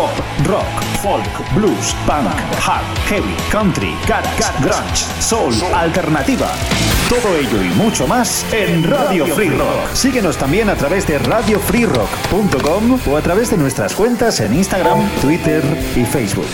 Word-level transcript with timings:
Pop, 0.00 0.18
rock, 0.46 0.82
folk, 1.02 1.54
blues, 1.54 1.94
punk, 2.06 2.32
hard, 2.58 2.82
heavy, 3.06 3.36
country, 3.50 3.94
garage, 4.08 4.50
grunge, 4.62 5.04
soul, 5.20 5.52
alternativa. 5.74 6.48
Todo 7.10 7.36
ello 7.36 7.62
y 7.62 7.68
mucho 7.74 8.06
más 8.06 8.46
en 8.50 8.82
Radio 8.82 9.26
Free 9.26 9.50
Rock. 9.50 9.92
Síguenos 9.92 10.38
también 10.38 10.70
a 10.70 10.74
través 10.74 11.06
de 11.06 11.18
radiofreerock.com 11.18 12.98
o 13.08 13.16
a 13.18 13.20
través 13.20 13.50
de 13.50 13.58
nuestras 13.58 13.94
cuentas 13.94 14.40
en 14.40 14.54
Instagram, 14.54 15.06
Twitter 15.20 15.62
y 15.94 16.06
Facebook. 16.06 16.48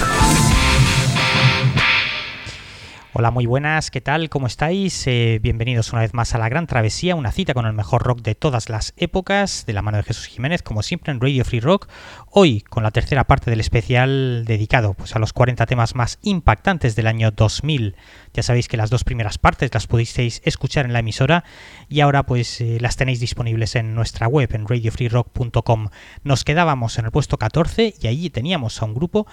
Hola, 3.18 3.30
muy 3.30 3.46
buenas, 3.46 3.90
¿qué 3.90 4.02
tal? 4.02 4.28
¿Cómo 4.28 4.46
estáis? 4.46 5.06
Eh, 5.06 5.40
bienvenidos 5.42 5.90
una 5.90 6.02
vez 6.02 6.12
más 6.12 6.34
a 6.34 6.38
la 6.38 6.50
Gran 6.50 6.66
Travesía, 6.66 7.14
una 7.14 7.32
cita 7.32 7.54
con 7.54 7.64
el 7.64 7.72
mejor 7.72 8.02
rock 8.02 8.20
de 8.20 8.34
todas 8.34 8.68
las 8.68 8.92
épocas, 8.98 9.64
de 9.64 9.72
la 9.72 9.80
mano 9.80 9.96
de 9.96 10.02
Jesús 10.02 10.26
Jiménez, 10.26 10.60
como 10.60 10.82
siempre 10.82 11.12
en 11.12 11.20
Radio 11.22 11.42
Free 11.46 11.60
Rock. 11.60 11.88
Hoy 12.28 12.60
con 12.60 12.82
la 12.82 12.90
tercera 12.90 13.24
parte 13.24 13.48
del 13.48 13.60
especial 13.60 14.44
dedicado 14.44 14.92
pues, 14.92 15.16
a 15.16 15.18
los 15.18 15.32
40 15.32 15.64
temas 15.64 15.94
más 15.94 16.18
impactantes 16.20 16.94
del 16.94 17.06
año 17.06 17.30
2000. 17.30 17.96
Ya 18.34 18.42
sabéis 18.42 18.68
que 18.68 18.76
las 18.76 18.90
dos 18.90 19.02
primeras 19.02 19.38
partes 19.38 19.72
las 19.72 19.86
pudisteis 19.86 20.42
escuchar 20.44 20.84
en 20.84 20.92
la 20.92 20.98
emisora 20.98 21.42
y 21.88 22.00
ahora 22.00 22.24
pues 22.24 22.60
eh, 22.60 22.76
las 22.82 22.96
tenéis 22.96 23.18
disponibles 23.18 23.76
en 23.76 23.94
nuestra 23.94 24.28
web 24.28 24.50
en 24.52 24.68
radiofreerock.com. 24.68 25.88
Nos 26.22 26.44
quedábamos 26.44 26.98
en 26.98 27.06
el 27.06 27.12
puesto 27.12 27.38
14 27.38 27.94
y 27.98 28.08
allí 28.08 28.28
teníamos 28.28 28.82
a 28.82 28.84
un 28.84 28.92
grupo 28.92 29.26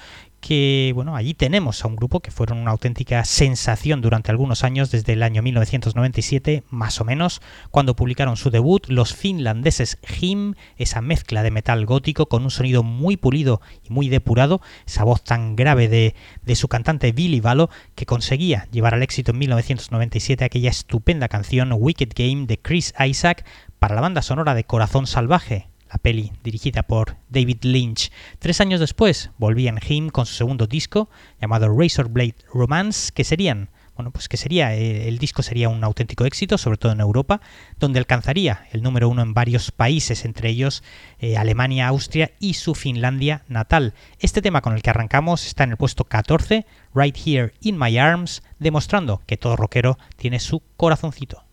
que, 0.43 0.91
bueno, 0.93 1.15
allí 1.15 1.33
tenemos 1.33 1.83
a 1.83 1.87
un 1.87 1.95
grupo 1.95 2.19
que 2.19 2.29
fueron 2.29 2.57
una 2.57 2.71
auténtica 2.71 3.23
sensación 3.23 4.01
durante 4.01 4.29
algunos 4.29 4.65
años, 4.65 4.91
desde 4.91 5.13
el 5.13 5.23
año 5.23 5.41
1997, 5.41 6.63
más 6.69 6.99
o 6.99 7.05
menos, 7.05 7.41
cuando 7.71 7.95
publicaron 7.95 8.35
su 8.35 8.49
debut, 8.49 8.85
los 8.89 9.15
finlandeses 9.15 9.99
Him, 10.19 10.55
esa 10.75 10.99
mezcla 10.99 11.43
de 11.43 11.51
metal 11.51 11.85
gótico 11.85 12.25
con 12.25 12.43
un 12.43 12.51
sonido 12.51 12.83
muy 12.83 13.15
pulido 13.15 13.61
y 13.85 13.93
muy 13.93 14.09
depurado, 14.09 14.59
esa 14.85 15.05
voz 15.05 15.23
tan 15.23 15.55
grave 15.55 15.87
de, 15.87 16.13
de 16.43 16.55
su 16.57 16.67
cantante 16.67 17.13
Billy 17.13 17.39
Valo, 17.39 17.69
que 17.95 18.05
conseguía 18.05 18.67
llevar 18.69 18.95
al 18.95 19.03
éxito 19.03 19.31
en 19.31 19.37
1997 19.37 20.43
aquella 20.43 20.71
estupenda 20.71 21.29
canción 21.29 21.71
Wicked 21.71 22.09
Game 22.13 22.47
de 22.47 22.59
Chris 22.59 22.93
Isaac 22.99 23.45
para 23.79 23.95
la 23.95 24.01
banda 24.01 24.21
sonora 24.21 24.55
de 24.55 24.65
Corazón 24.65 25.07
Salvaje, 25.07 25.69
la 25.93 25.99
peli 25.99 26.31
dirigida 26.43 26.83
por 26.83 27.17
David 27.29 27.59
Lynch. 27.61 28.11
Tres 28.39 28.59
años 28.61 28.79
después 28.79 29.29
volvían 29.37 29.79
Him 29.87 30.09
con 30.09 30.25
su 30.25 30.33
segundo 30.33 30.65
disco 30.65 31.07
llamado 31.39 31.69
Razorblade 31.69 32.35
Romance, 32.51 33.11
que 33.13 33.23
serían 33.23 33.69
bueno, 33.95 34.09
pues 34.09 34.27
que 34.27 34.37
sería 34.37 34.75
eh, 34.75 35.07
el 35.07 35.19
disco 35.19 35.43
sería 35.43 35.69
un 35.69 35.83
auténtico 35.83 36.25
éxito, 36.25 36.57
sobre 36.57 36.77
todo 36.77 36.93
en 36.93 36.99
Europa, 36.99 37.41
donde 37.79 37.99
alcanzaría 37.99 38.65
el 38.71 38.81
número 38.81 39.07
uno 39.07 39.21
en 39.21 39.35
varios 39.35 39.69
países, 39.69 40.25
entre 40.25 40.49
ellos 40.49 40.81
eh, 41.19 41.37
Alemania, 41.37 41.89
Austria 41.89 42.31
y 42.39 42.55
su 42.55 42.73
Finlandia 42.73 43.43
natal. 43.47 43.93
Este 44.17 44.41
tema 44.41 44.61
con 44.61 44.73
el 44.73 44.81
que 44.81 44.89
arrancamos 44.89 45.45
está 45.45 45.63
en 45.63 45.71
el 45.71 45.77
puesto 45.77 46.05
14, 46.05 46.65
Right 46.95 47.15
Here 47.23 47.53
in 47.61 47.77
My 47.77 47.95
Arms, 47.99 48.41
demostrando 48.57 49.21
que 49.27 49.37
todo 49.37 49.55
rockero 49.55 49.99
tiene 50.17 50.39
su 50.39 50.63
corazoncito. 50.75 51.43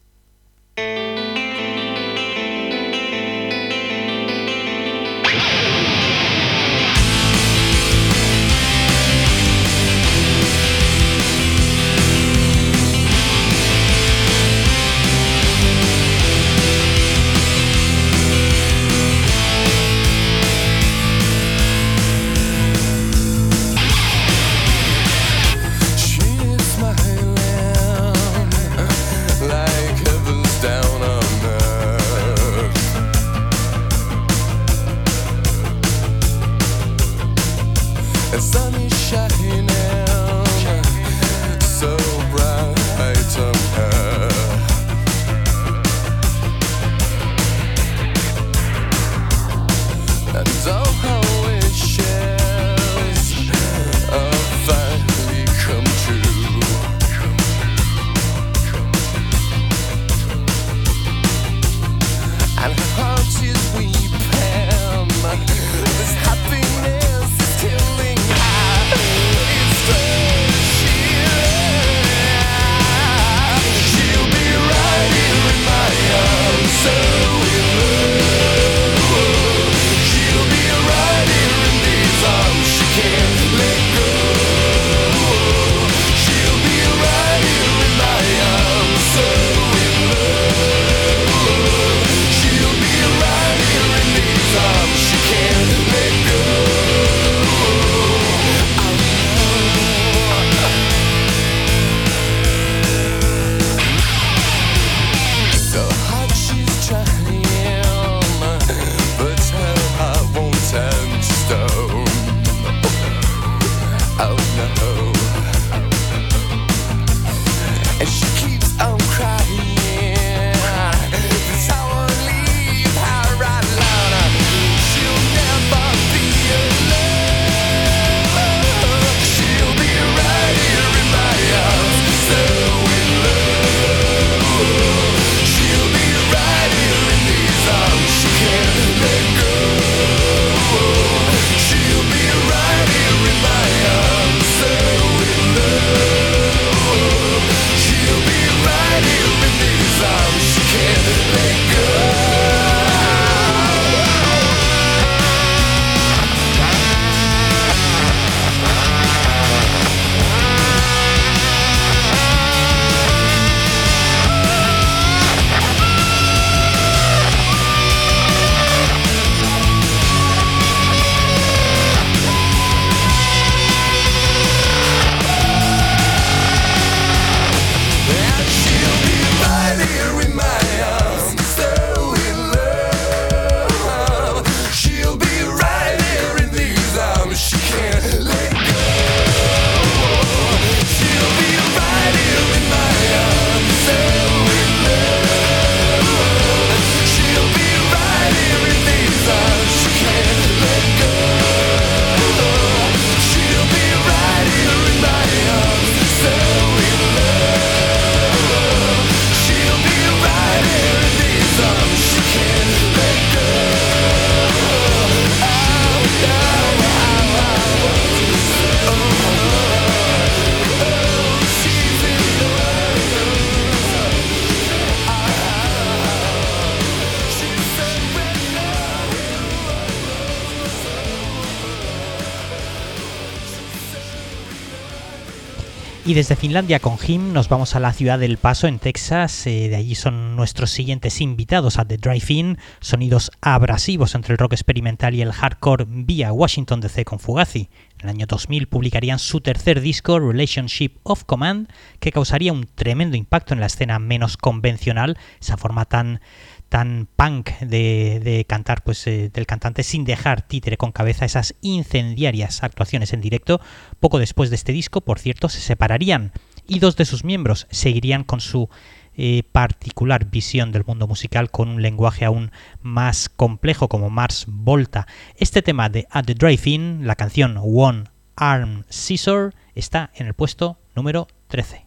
Y 236.11 236.15
desde 236.15 236.35
Finlandia 236.35 236.81
con 236.81 236.99
Jim 236.99 237.33
nos 237.33 237.49
vamos 237.49 237.77
a 237.77 237.79
la 237.79 237.93
ciudad 237.93 238.19
del 238.19 238.37
Paso 238.37 238.67
en 238.67 238.81
Texas. 238.81 239.47
Eh, 239.47 239.69
de 239.69 239.77
allí 239.77 239.95
son 239.95 240.35
nuestros 240.35 240.73
siguientes 240.73 241.21
invitados 241.21 241.79
a 241.79 241.85
The 241.85 241.99
Drive-In. 241.99 242.59
Sonidos 242.81 243.31
abrasivos 243.41 244.17
entre 244.17 244.33
el 244.33 244.39
rock 244.39 244.55
experimental 244.55 245.15
y 245.15 245.23
el 245.23 245.31
hardcore 245.31 245.85
vía 245.87 246.33
Washington 246.33 246.81
DC 246.81 247.05
con 247.05 247.21
Fugazi. 247.21 247.69
En 248.01 248.09
el 248.09 248.17
año 248.17 248.27
2000 248.27 248.67
publicarían 248.67 249.21
su 249.21 249.41
tercer 249.41 249.81
disco, 249.81 250.19
Relationship 250.19 250.95
of 251.05 251.23
Command, 251.23 251.69
que 252.01 252.11
causaría 252.11 252.53
un 252.53 252.67
tremendo 252.67 253.17
impacto 253.17 253.55
en 253.55 253.61
la 253.61 253.67
escena 253.67 254.01
menos 254.01 254.37
convencional, 254.37 255.17
esa 255.41 255.59
forma 255.59 255.85
tan 255.85 256.21
tan 256.71 257.09
punk 257.17 257.51
de, 257.59 258.47
cantar 258.49 258.83
pues 258.83 259.07
eh, 259.07 259.29
del 259.35 259.45
cantante 259.45 259.83
sin 259.83 260.05
dejar 260.05 260.41
títere 260.41 260.79
con 260.79 260.93
cabeza 260.93 261.27
esas 261.27 261.57
incendiarias 261.61 262.63
actuaciones 262.63 263.13
en 263.13 263.21
directo 263.21 263.61
poco 263.99 264.19
después 264.19 264.49
de 264.49 264.57
este 264.57 264.73
disco 264.73 265.03
por 265.03 265.19
cierto 265.19 265.49
se 265.49 265.61
separarían 265.61 266.33
y 266.67 266.79
dos 266.79 266.97
de 266.97 267.05
sus 267.05 267.25
miembros 267.25 267.67
seguirían 267.71 268.23
con 268.23 268.41
su 268.41 268.71
eh, 269.17 269.43
particular 269.51 270.31
visión 270.31 270.71
del 270.71 270.85
mundo 270.85 271.09
musical 271.09 271.51
con 271.51 271.69
un 271.69 271.83
lenguaje 271.83 272.25
aún 272.25 272.53
más 272.81 273.29
complejo 273.29 273.89
como 273.89 274.09
Mars 274.09 274.45
Volta. 274.49 275.09
Este 275.37 275.63
tema 275.63 275.89
de 275.89 276.07
At 276.11 276.27
the 276.27 276.35
Drive-In 276.35 277.07
la 277.07 277.17
canción 277.17 277.59
One 277.61 278.05
Arm 278.37 278.85
Scissor 278.89 279.53
está 279.75 280.11
en 280.15 280.29
el 280.29 280.35
puesto 280.35 280.79
número 280.95 281.27
13 281.49 281.87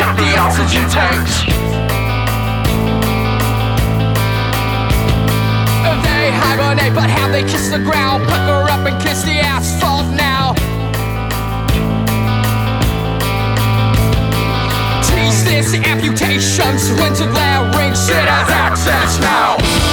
check 0.00 0.16
the 0.16 0.38
oxygen 0.38 0.88
tanks. 0.88 1.44
They 6.04 6.30
hibernate, 6.32 6.94
but 6.94 7.10
how 7.10 7.28
they 7.28 7.42
kiss 7.42 7.68
the 7.68 7.80
ground, 7.80 8.26
pucker 8.26 8.70
up 8.70 8.86
and 8.88 8.96
kiss 9.02 9.22
the 9.24 9.40
asphalt 9.40 10.06
now. 10.16 10.54
Tease 15.04 15.44
this 15.44 15.74
amputations 15.74 16.90
went 16.98 17.16
to 17.16 17.26
glaring 17.26 17.92
shit 17.92 18.24
has 18.24 18.48
access 18.48 19.20
now. 19.20 19.89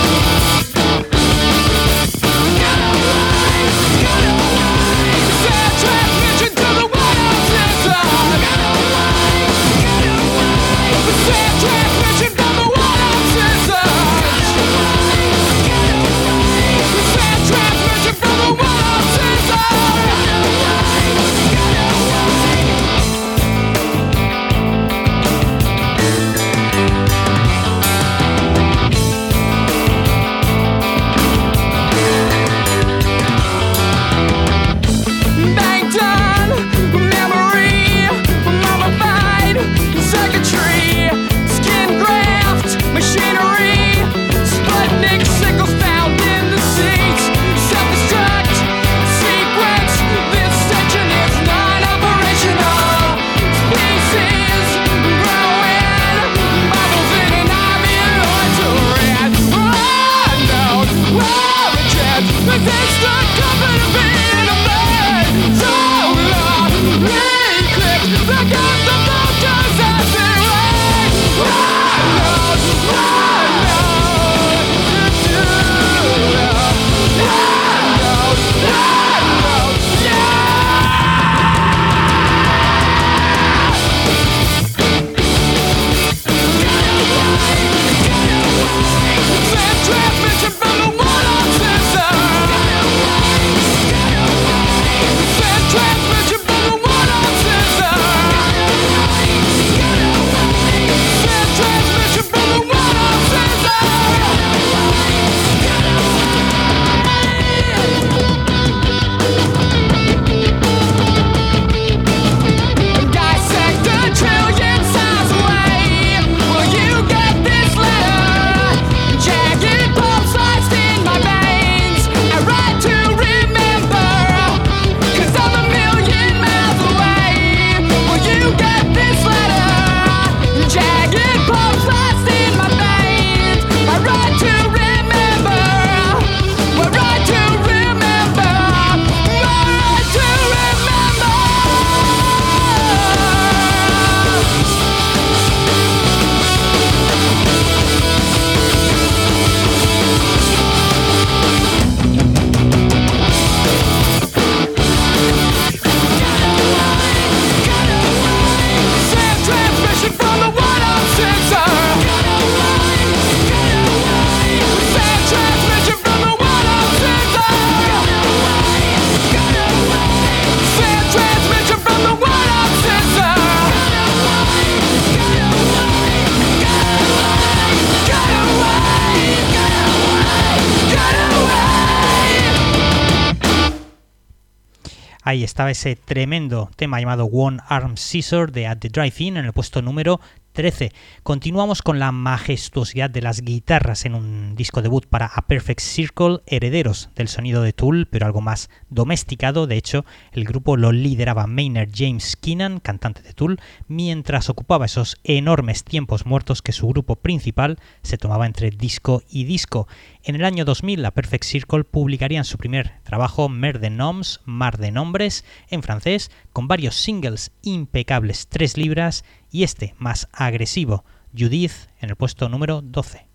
Estaba 185.57 185.71
ese 185.71 185.95
tremendo 185.95 186.69
tema 186.75 186.99
llamado 186.99 187.25
One 187.25 187.57
Arm 187.67 187.97
Scissor 187.97 188.51
de 188.51 188.67
At 188.67 188.77
the 188.77 188.89
Drive-In 188.89 189.37
en 189.37 189.45
el 189.45 189.53
puesto 189.53 189.81
número 189.81 190.21
2013. 190.57 190.91
Continuamos 191.21 191.83
con 191.83 191.99
la 191.99 192.11
majestuosidad 192.11 193.11
de 193.11 193.21
las 193.21 193.41
guitarras 193.41 194.05
en 194.05 194.15
un 194.15 194.55
disco 194.55 194.81
debut 194.81 195.05
para 195.05 195.27
A 195.27 195.43
Perfect 195.43 195.81
Circle, 195.81 196.39
herederos 196.47 197.09
del 197.15 197.27
sonido 197.27 197.61
de 197.61 197.73
Tool, 197.73 198.07
pero 198.09 198.25
algo 198.25 198.41
más 198.41 198.71
domesticado. 198.89 199.67
De 199.67 199.77
hecho, 199.77 200.03
el 200.31 200.45
grupo 200.45 200.75
lo 200.75 200.91
lideraba 200.91 201.45
Maynard 201.45 201.89
James 201.93 202.35
Keenan, 202.35 202.79
cantante 202.79 203.21
de 203.21 203.33
Tool, 203.33 203.59
mientras 203.87 204.49
ocupaba 204.49 204.87
esos 204.87 205.17
enormes 205.23 205.83
tiempos 205.83 206.25
muertos 206.25 206.63
que 206.63 206.71
su 206.71 206.87
grupo 206.87 207.17
principal 207.17 207.77
se 208.01 208.17
tomaba 208.17 208.47
entre 208.47 208.71
disco 208.71 209.21
y 209.29 209.43
disco. 209.43 209.87
En 210.23 210.33
el 210.33 210.43
año 210.43 210.65
2000, 210.65 211.03
la 211.03 211.11
Perfect 211.11 211.43
Circle 211.43 211.83
publicarían 211.83 212.45
su 212.45 212.57
primer 212.57 212.93
trabajo, 213.03 213.47
Mer 213.47 213.79
de 213.79 213.91
Noms, 213.91 214.41
Mar 214.45 214.79
de 214.79 214.91
Nombres, 214.91 215.45
en 215.69 215.83
francés, 215.83 216.31
con 216.51 216.67
varios 216.67 216.95
singles 216.95 217.51
impecables, 217.61 218.47
3 218.47 218.77
libras, 218.77 219.23
y 219.57 219.63
este 219.63 219.95
más 219.97 220.29
agresivo, 220.33 221.03
Judith, 221.35 221.89
en 221.99 222.11
el 222.11 222.15
puesto 222.15 222.47
número 222.47 222.83
12. 222.83 223.26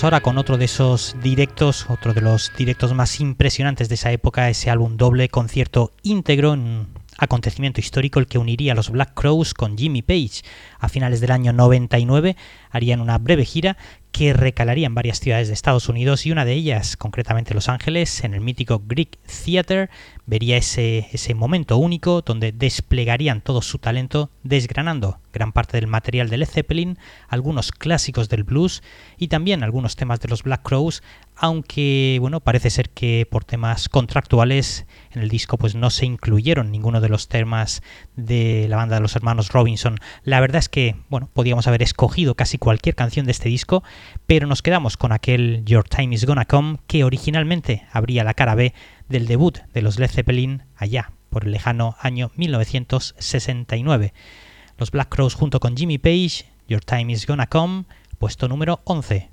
Ahora 0.00 0.22
con 0.22 0.38
otro 0.38 0.56
de 0.56 0.64
esos 0.64 1.14
directos, 1.22 1.84
otro 1.90 2.14
de 2.14 2.22
los 2.22 2.50
directos 2.56 2.94
más 2.94 3.20
impresionantes 3.20 3.90
de 3.90 3.94
esa 3.94 4.10
época, 4.10 4.48
ese 4.48 4.70
álbum 4.70 4.96
doble 4.96 5.28
concierto 5.28 5.92
íntegro, 6.02 6.52
un 6.52 6.88
acontecimiento 7.18 7.80
histórico 7.80 8.20
el 8.20 8.26
que 8.26 8.38
uniría 8.38 8.72
a 8.72 8.76
los 8.76 8.90
Black 8.90 9.14
Crows 9.14 9.54
con 9.54 9.76
Jimmy 9.76 10.02
Page. 10.02 10.42
A 10.78 10.88
finales 10.88 11.20
del 11.20 11.30
año 11.30 11.52
99 11.52 12.36
harían 12.70 13.00
una 13.00 13.18
breve 13.18 13.44
gira 13.44 13.76
que 14.12 14.34
recalaría 14.34 14.86
en 14.86 14.94
varias 14.94 15.20
ciudades 15.20 15.48
de 15.48 15.54
Estados 15.54 15.88
Unidos 15.88 16.26
y 16.26 16.32
una 16.32 16.44
de 16.44 16.52
ellas, 16.52 16.96
concretamente 16.96 17.54
Los 17.54 17.68
Ángeles, 17.68 18.24
en 18.24 18.34
el 18.34 18.42
mítico 18.42 18.82
Greek 18.86 19.18
Theater, 19.44 19.88
vería 20.26 20.58
ese, 20.58 21.08
ese 21.12 21.34
momento 21.34 21.78
único 21.78 22.20
donde 22.20 22.52
desplegarían 22.52 23.40
todo 23.40 23.62
su 23.62 23.78
talento 23.78 24.30
desgranando 24.42 25.18
gran 25.32 25.52
parte 25.52 25.78
del 25.78 25.86
material 25.86 26.28
de 26.28 26.36
Led 26.36 26.48
Zeppelin, 26.48 26.98
algunos 27.28 27.72
clásicos 27.72 28.28
del 28.28 28.44
blues 28.44 28.82
y 29.16 29.28
también 29.28 29.62
algunos 29.62 29.96
temas 29.96 30.20
de 30.20 30.28
los 30.28 30.42
Black 30.42 30.62
Crows, 30.62 31.02
aunque 31.42 32.18
bueno, 32.20 32.38
parece 32.38 32.70
ser 32.70 32.88
que 32.90 33.26
por 33.28 33.44
temas 33.44 33.88
contractuales 33.88 34.86
en 35.10 35.22
el 35.22 35.28
disco 35.28 35.58
pues 35.58 35.74
no 35.74 35.90
se 35.90 36.06
incluyeron 36.06 36.70
ninguno 36.70 37.00
de 37.00 37.08
los 37.08 37.26
temas 37.26 37.82
de 38.14 38.66
la 38.68 38.76
banda 38.76 38.94
de 38.94 39.02
los 39.02 39.16
hermanos 39.16 39.48
Robinson. 39.48 39.98
La 40.22 40.38
verdad 40.38 40.60
es 40.60 40.68
que, 40.68 40.94
bueno, 41.10 41.28
podíamos 41.32 41.66
haber 41.66 41.82
escogido 41.82 42.36
casi 42.36 42.58
cualquier 42.58 42.94
canción 42.94 43.26
de 43.26 43.32
este 43.32 43.48
disco, 43.48 43.82
pero 44.26 44.46
nos 44.46 44.62
quedamos 44.62 44.96
con 44.96 45.10
aquel 45.10 45.64
Your 45.64 45.82
Time 45.82 46.14
Is 46.14 46.26
Gonna 46.26 46.44
Come 46.44 46.78
que 46.86 47.02
originalmente 47.02 47.88
abría 47.90 48.22
la 48.22 48.34
cara 48.34 48.54
B 48.54 48.72
del 49.08 49.26
debut 49.26 49.58
de 49.74 49.82
los 49.82 49.98
Led 49.98 50.10
Zeppelin 50.12 50.62
allá 50.76 51.10
por 51.28 51.44
el 51.44 51.50
lejano 51.50 51.96
año 52.00 52.30
1969. 52.36 54.14
Los 54.78 54.92
Black 54.92 55.08
Crows 55.08 55.34
junto 55.34 55.58
con 55.58 55.76
Jimmy 55.76 55.98
Page, 55.98 56.44
Your 56.68 56.84
Time 56.84 57.12
Is 57.12 57.26
Gonna 57.26 57.48
Come, 57.48 57.86
puesto 58.20 58.46
número 58.46 58.80
11. 58.84 59.28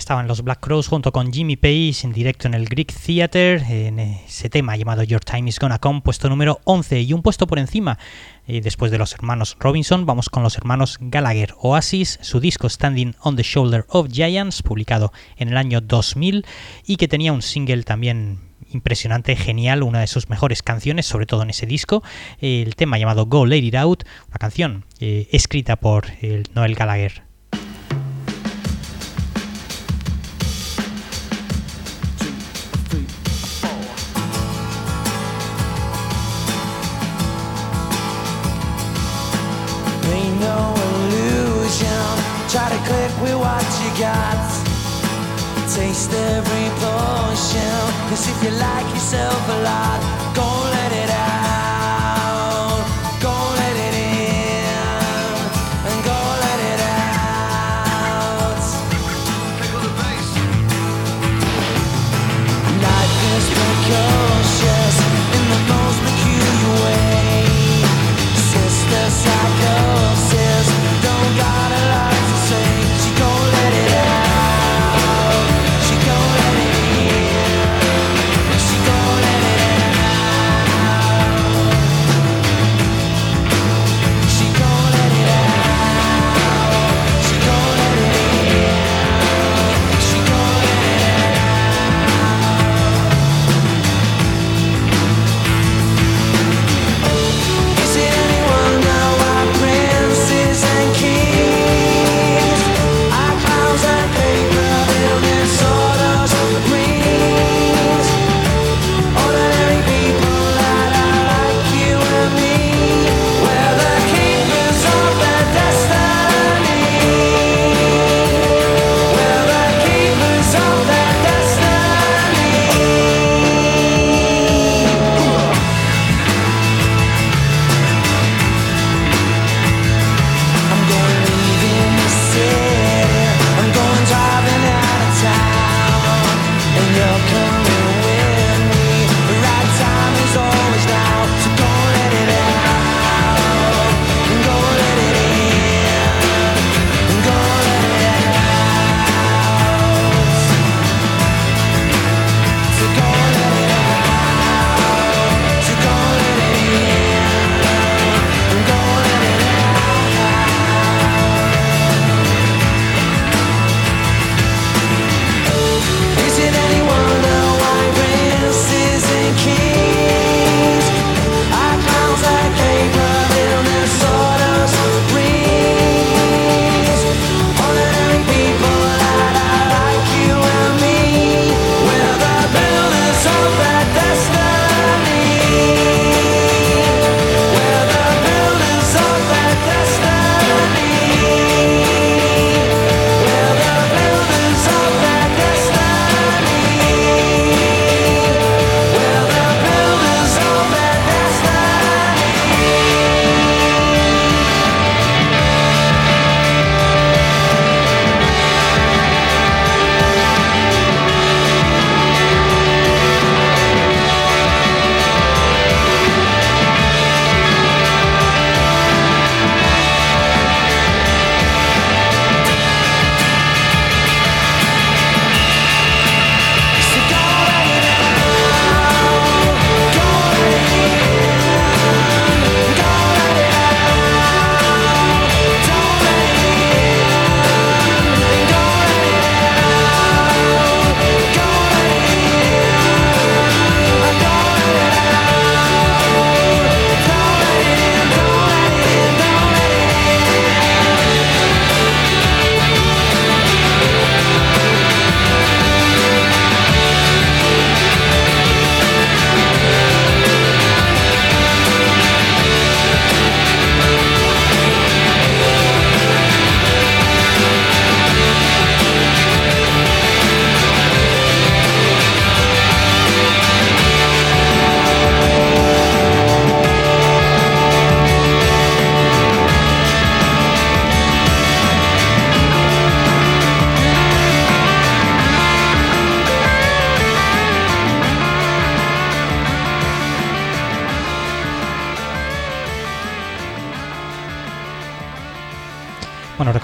Estaban 0.00 0.26
los 0.26 0.42
Black 0.42 0.60
Crows 0.60 0.88
junto 0.88 1.12
con 1.12 1.30
Jimmy 1.30 1.56
Page 1.56 2.04
en 2.04 2.12
directo 2.12 2.48
en 2.48 2.54
el 2.54 2.64
Greek 2.64 2.90
Theater, 2.90 3.62
en 3.68 3.98
ese 3.98 4.48
tema 4.48 4.74
llamado 4.74 5.02
Your 5.02 5.20
Time 5.20 5.50
is 5.50 5.58
Gonna 5.58 5.78
Come, 5.78 6.00
puesto 6.00 6.30
número 6.30 6.58
11 6.64 7.02
y 7.02 7.12
un 7.12 7.20
puesto 7.20 7.46
por 7.46 7.58
encima. 7.58 7.98
Y 8.46 8.60
después 8.60 8.90
de 8.90 8.96
los 8.96 9.12
hermanos 9.12 9.58
Robinson, 9.60 10.06
vamos 10.06 10.30
con 10.30 10.42
los 10.42 10.56
hermanos 10.56 10.96
Gallagher 11.00 11.54
Oasis, 11.60 12.18
su 12.22 12.40
disco 12.40 12.70
Standing 12.70 13.14
on 13.20 13.36
the 13.36 13.42
Shoulder 13.42 13.84
of 13.88 14.08
Giants, 14.10 14.62
publicado 14.62 15.12
en 15.36 15.48
el 15.50 15.58
año 15.58 15.82
2000 15.82 16.46
y 16.86 16.96
que 16.96 17.06
tenía 17.06 17.34
un 17.34 17.42
single 17.42 17.82
también 17.82 18.40
impresionante, 18.72 19.36
genial, 19.36 19.82
una 19.82 20.00
de 20.00 20.06
sus 20.06 20.30
mejores 20.30 20.62
canciones, 20.62 21.04
sobre 21.04 21.26
todo 21.26 21.42
en 21.42 21.50
ese 21.50 21.66
disco, 21.66 22.02
el 22.40 22.74
tema 22.74 22.96
llamado 22.96 23.26
Go 23.26 23.44
Let 23.44 23.58
It 23.58 23.74
Out, 23.74 24.04
una 24.28 24.38
canción 24.38 24.86
eh, 24.98 25.28
escrita 25.30 25.76
por 25.76 26.06
Noel 26.54 26.74
Gallagher. 26.74 27.29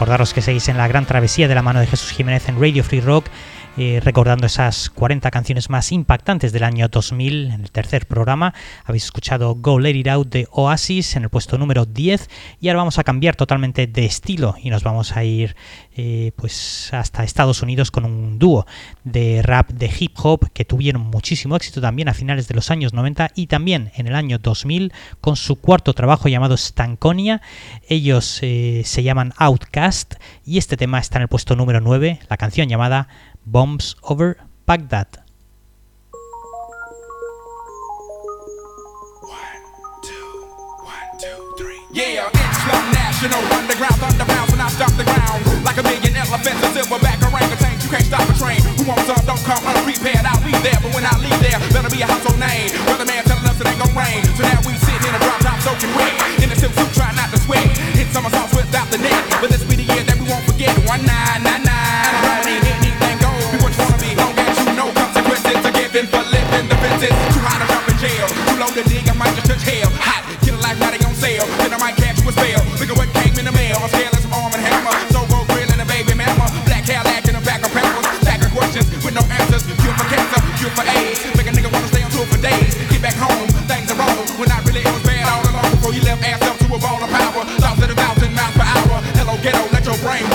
Recordaros 0.06 0.34
que 0.34 0.40
seguís 0.40 0.68
en 0.68 0.76
la 0.76 0.86
gran 0.86 1.04
travesía 1.04 1.48
de 1.48 1.54
la 1.56 1.62
mano 1.62 1.80
de 1.80 1.88
Jesús 1.88 2.12
Jiménez 2.12 2.48
en 2.48 2.60
Radio 2.60 2.84
Free 2.84 3.00
Rock 3.00 3.26
eh, 3.76 4.00
recordando 4.02 4.46
esas 4.46 4.88
40 4.88 5.30
canciones 5.30 5.68
más 5.68 5.92
impactantes 5.92 6.52
del 6.52 6.62
año 6.62 6.88
2000 6.88 7.50
en 7.52 7.60
el 7.60 7.70
tercer 7.70 8.06
programa. 8.06 8.54
Habéis 8.84 9.04
escuchado 9.04 9.54
Go 9.54 9.78
Let 9.78 9.94
It 9.94 10.08
Out 10.08 10.28
de 10.28 10.48
Oasis 10.50 11.14
en 11.16 11.24
el 11.24 11.28
puesto 11.28 11.58
número 11.58 11.84
10 11.84 12.30
y 12.60 12.68
ahora 12.68 12.78
vamos 12.78 12.98
a 12.98 13.04
cambiar 13.04 13.36
totalmente 13.36 13.86
de 13.86 14.06
estilo 14.06 14.54
y 14.62 14.70
nos 14.70 14.82
vamos 14.82 15.16
a 15.16 15.24
ir 15.24 15.56
eh, 15.94 16.32
pues 16.36 16.88
hasta 16.92 17.22
Estados 17.22 17.62
Unidos 17.62 17.90
con 17.90 18.06
un 18.06 18.38
dúo 18.38 18.66
de 19.04 19.42
rap 19.42 19.70
de 19.70 19.90
hip 19.98 20.12
hop 20.22 20.50
que 20.52 20.64
tuvieron 20.64 21.02
muchísimo 21.02 21.54
éxito 21.54 21.80
también 21.80 22.08
a 22.08 22.14
finales 22.14 22.48
de 22.48 22.54
los 22.54 22.70
años 22.70 22.94
90 22.94 23.32
y 23.34 23.46
también 23.46 23.92
en 23.96 24.06
el 24.06 24.14
año 24.14 24.38
2000 24.38 24.92
con 25.20 25.36
su 25.36 25.56
cuarto 25.56 25.92
trabajo 25.92 26.28
llamado 26.28 26.56
Stankonia. 26.56 27.42
Ellos 27.88 28.38
eh, 28.42 28.82
se 28.84 29.02
llaman 29.02 29.34
Outcast 29.36 30.14
y 30.44 30.58
este 30.58 30.76
tema 30.76 30.98
está 30.98 31.18
en 31.18 31.22
el 31.22 31.28
puesto 31.28 31.56
número 31.56 31.80
9, 31.80 32.20
la 32.28 32.36
canción 32.36 32.68
llamada 32.68 33.08
bombs 33.46 33.94
over 34.02 34.36
Baghdad. 34.66 35.22
Yeah, 41.96 42.28
it's 42.28 42.60
the 42.68 42.76
national 42.92 43.40
underground 43.56 43.96
when 44.52 44.60
I 44.60 44.68
stop 44.68 44.92
the 45.00 45.06
ground. 45.08 45.40
Like 45.64 45.80
a 45.80 45.84
million 45.86 46.12
elephants, 46.12 46.60
silverback 46.76 47.24
orangutan. 47.24 47.80
You 47.80 47.88
can't 47.88 48.04
stop 48.04 48.28
a 48.28 48.34
train. 48.36 48.60
Who 48.76 48.84
wants 48.84 49.08
some? 49.08 49.16
Don't 49.24 49.40
come 49.48 49.64
unprepared. 49.64 50.20
I'll 50.28 50.42
be 50.44 50.52
there, 50.60 50.76
but 50.84 50.92
when 50.92 51.08
I 51.08 51.16
leave 51.16 51.40
there, 51.40 51.56
better 51.72 51.88
be 51.88 52.04
a 52.04 52.06
household 52.06 52.36
name. 52.36 52.68
Weatherman 52.84 53.24
telling 53.24 53.48
us 53.48 53.56
it 53.56 53.64
ain't 53.64 53.80
gonna 53.80 53.96
rain. 53.96 54.20
So 54.36 54.44
now 54.44 54.60
we 54.68 54.76
in 54.76 55.14
a 55.14 55.20
drop 55.24 55.40
top 55.40 55.58
soaking 55.64 55.94
wet. 55.96 56.12
In 56.44 56.52
a 56.52 56.56
silk 56.56 56.76
suit, 56.76 56.92
try 56.92 57.08
not 57.16 57.32
to 57.32 57.38
sweat. 57.40 57.64
Hit 57.96 58.12
without 58.52 58.90
the 58.92 58.98
net. 58.98 59.22
But 59.40 59.48
this 59.48 59.64
be 59.64 59.76
the 59.76 59.88
year 59.88 60.04
that 60.04 60.20
we 60.20 60.28
won't 60.28 60.44
forget. 60.44 60.76
To 67.12 67.66
jump 67.70 67.86
in 67.86 67.96
jail, 67.98 68.26
too 68.26 68.56
low 68.58 68.70
to 68.74 68.82
dig, 68.88 69.06
I 69.06 69.14
might 69.14 69.34
just 69.38 69.46
touch 69.46 69.62
hell. 69.62 69.90
Hot, 70.02 70.26
get 70.42 70.54
a 70.54 70.58
life, 70.58 70.78
now 70.80 70.90
they 70.90 70.98
on 71.06 71.14
sale. 71.14 71.46
Then 71.62 71.74
I 71.74 71.78
might 71.78 71.94
catch 71.94 72.18
you 72.18 72.28
a 72.28 72.32
spell. 72.32 72.62
Look 72.80 72.90
at 72.90 72.96
what 72.98 73.08
came 73.14 73.34
in 73.38 73.46
the 73.46 73.54
mail. 73.54 73.78
Scaling 73.94 74.22
some 74.22 74.34
arm 74.34 74.50
and 74.50 74.62
hammer. 74.62 74.94
So 75.14 75.22
go 75.30 75.46
grill 75.46 75.70
and 75.70 75.80
a 75.82 75.86
baby 75.86 76.14
mama. 76.18 76.50
Black 76.66 76.82
hair 76.88 77.02
in 77.28 77.36
a 77.36 77.42
back 77.46 77.62
of 77.62 77.70
pampers. 77.70 78.06
Stack 78.26 78.42
of 78.42 78.50
questions 78.50 78.90
with 79.04 79.14
no 79.14 79.22
answers. 79.22 79.62
Cure 79.66 79.94
for 79.94 80.06
cancer, 80.10 80.40
cure 80.58 80.72
for 80.74 80.86
AIDS. 80.86 81.22
Make 81.38 81.46
a 81.46 81.52
nigga 81.54 81.70
wanna 81.70 81.90
stay 81.90 82.02
on 82.02 82.10
tour 82.10 82.26
for 82.26 82.40
days. 82.42 82.74
Get 82.90 83.02
back 83.02 83.14
home, 83.14 83.46
things 83.70 83.86
are 83.90 83.98
wrong. 83.98 84.26
When 84.38 84.50
I 84.50 84.58
really 84.66 84.82
it 84.82 84.90
was 84.90 85.04
bad 85.06 85.26
all 85.30 85.46
along 85.46 85.70
before 85.78 85.92
you 85.94 86.02
left 86.02 86.26
ass 86.26 86.42
up 86.42 86.58
to 86.58 86.66
a 86.74 86.78
ball 86.78 86.98
of 86.98 87.10
power. 87.10 87.42
Thoughts 87.62 87.82
at 87.82 87.90
a 87.90 87.96
thousand 87.96 88.34
miles 88.34 88.54
per 88.58 88.66
hour. 88.66 88.96
Hello 89.14 89.34
ghetto, 89.42 89.62
let 89.70 89.84
your 89.86 89.98
brain 90.02 90.26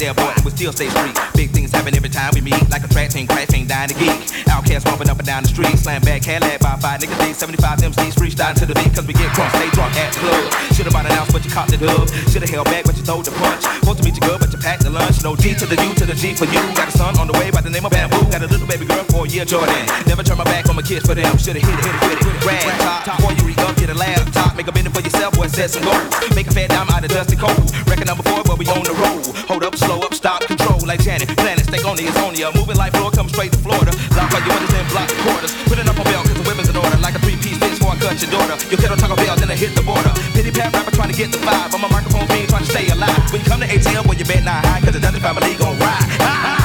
there? 0.00 0.14
And 0.16 0.44
we 0.44 0.50
still 0.50 0.72
stay 0.72 0.88
free. 0.88 1.12
Big 1.34 1.50
things 1.50 1.70
happen 1.72 1.94
every 1.94 2.09
time 2.20 2.32
we 2.36 2.40
meet. 2.40 2.60
Like 2.68 2.84
a 2.84 2.88
track 2.88 3.10
team 3.10 3.26
crashing, 3.26 3.66
dying 3.66 3.88
to 3.88 3.96
geek. 3.96 4.12
Outcast 4.52 4.84
bumping 4.84 5.08
up 5.08 5.18
and 5.18 5.26
down 5.26 5.42
the 5.42 5.48
street. 5.48 5.76
Slam 5.78 6.02
back, 6.02 6.22
Cadillac 6.22 6.60
by 6.60 6.76
five 6.76 7.00
niggas. 7.00 7.18
Day 7.18 7.32
75 7.32 7.78
MCs 7.80 8.14
freestyle 8.20 8.54
to 8.60 8.66
the 8.66 8.74
beat. 8.74 8.92
Cause 8.92 9.06
we 9.06 9.14
get 9.14 9.32
drunk, 9.32 9.50
stay 9.56 9.70
drunk 9.72 9.96
at 9.96 10.12
the 10.12 10.20
club. 10.20 10.44
Should've 10.76 10.92
bought 10.92 11.06
an 11.06 11.12
ounce, 11.16 11.32
but 11.32 11.44
you 11.44 11.50
caught 11.50 11.68
the 11.68 11.78
dub. 11.80 12.08
Should've 12.28 12.50
held 12.50 12.66
back, 12.66 12.84
but 12.84 12.96
you 12.96 13.02
throw 13.02 13.22
the 13.22 13.32
punch. 13.40 13.64
Supposed 13.80 13.98
to 13.98 14.04
meet 14.04 14.14
you 14.16 14.24
good, 14.28 14.40
but 14.40 14.52
you 14.52 14.58
packed 14.58 14.84
the 14.84 14.90
lunch. 14.90 15.22
No 15.24 15.34
D 15.34 15.54
to 15.54 15.64
the 15.64 15.78
U 15.80 15.90
to 15.96 16.04
the 16.04 16.14
G 16.14 16.34
for 16.34 16.44
you. 16.44 16.60
Got 16.76 16.88
a 16.88 16.92
son 16.92 17.16
on 17.18 17.26
the 17.26 17.36
way 17.40 17.50
by 17.50 17.60
the 17.60 17.70
name 17.70 17.84
of 17.84 17.92
Bamboo. 17.92 18.20
Got 18.28 18.42
a 18.42 18.48
little 18.48 18.68
baby 18.68 18.84
girl 18.84 19.04
for 19.08 19.24
a 19.24 19.28
year, 19.28 19.44
Jordan. 19.44 19.80
Never 20.06 20.22
turn 20.22 20.36
my 20.36 20.44
back 20.44 20.68
on 20.68 20.76
my 20.76 20.82
kids 20.82 21.06
for 21.06 21.14
them. 21.14 21.32
Should've 21.38 21.62
hit 21.62 21.78
it, 21.78 21.84
hit 21.84 21.94
it, 21.94 22.20
hit 22.20 22.36
it. 22.36 22.44
Rag 22.44 22.62
top, 22.84 23.04
top. 23.04 23.16
Before 23.16 23.32
you 23.32 23.44
re 23.48 23.54
get 23.80 23.90
a 23.90 23.98
laptop. 23.98 24.56
Make 24.56 24.68
a 24.68 24.72
minute 24.72 24.92
for 24.92 25.00
yourself, 25.00 25.34
boy, 25.34 25.48
set 25.48 25.70
some 25.70 25.82
goals. 25.82 26.12
Make 26.34 26.46
a 26.46 26.52
fat 26.52 26.68
dime 26.68 26.88
out 26.90 27.04
of 27.04 27.10
dusty 27.10 27.36
cold. 27.36 27.64
Record 27.88 28.06
number 28.06 28.22
four, 28.22 28.42
but 28.44 28.58
we 28.58 28.66
on 28.66 28.84
the 28.84 28.94
road. 29.00 29.26
Hold 29.48 29.64
up, 29.64 29.74
slow 29.76 30.00
up, 30.00 30.14
stop, 30.14 30.42
control. 30.42 30.80
Like 30.86 31.00
Janet, 31.02 31.28
planet, 31.36 31.64
stay 31.64 31.82
on 31.82 31.96
the 31.96 32.06
Estonia. 32.10 32.50
Moving 32.54 32.76
like 32.76 32.92
floor, 32.92 33.10
come 33.10 33.28
straight 33.28 33.52
to 33.52 33.58
Florida. 33.58 33.92
Lock 34.18 34.30
your 34.34 34.42
windows 34.42 34.74
and 34.74 34.88
block 34.90 35.08
the 35.08 35.18
quarters. 35.22 35.52
Put 35.70 35.78
it 35.78 35.86
up 35.86 35.98
on 35.98 36.04
belt, 36.04 36.26
cause 36.26 36.38
the 36.38 36.46
women's 36.46 36.68
in 36.68 36.76
order. 36.76 36.96
Like 36.98 37.14
a 37.14 37.20
three-piece 37.22 37.58
bitch 37.58 37.78
before 37.78 37.94
I 37.94 37.98
cut 37.98 38.20
your 38.20 38.30
daughter. 38.30 38.56
Your 38.70 38.78
kettle 38.82 38.96
Taco 38.96 39.16
Bell, 39.16 39.36
then 39.36 39.50
I 39.50 39.56
hit 39.56 39.74
the 39.74 39.82
border. 39.82 40.12
Pity 40.34 40.50
pat 40.50 40.74
rapper 40.74 40.90
trying 40.90 41.10
to 41.10 41.16
get 41.16 41.30
the 41.30 41.38
vibe. 41.38 41.74
I'm 41.74 41.84
a 41.84 41.88
microphone 41.88 42.26
being 42.28 42.46
trying 42.46 42.64
to 42.64 42.70
stay 42.70 42.88
alive. 42.88 43.16
When 43.32 43.40
you 43.40 43.46
come 43.46 43.60
to 43.60 43.66
ATL, 43.66 44.04
well, 44.06 44.18
you 44.18 44.24
bet 44.24 44.44
not 44.44 44.64
high, 44.66 44.80
cause 44.80 44.92
the 44.92 45.00
Dungeon 45.00 45.22
family 45.22 45.54
gon' 45.54 45.78
ride. 45.78 46.59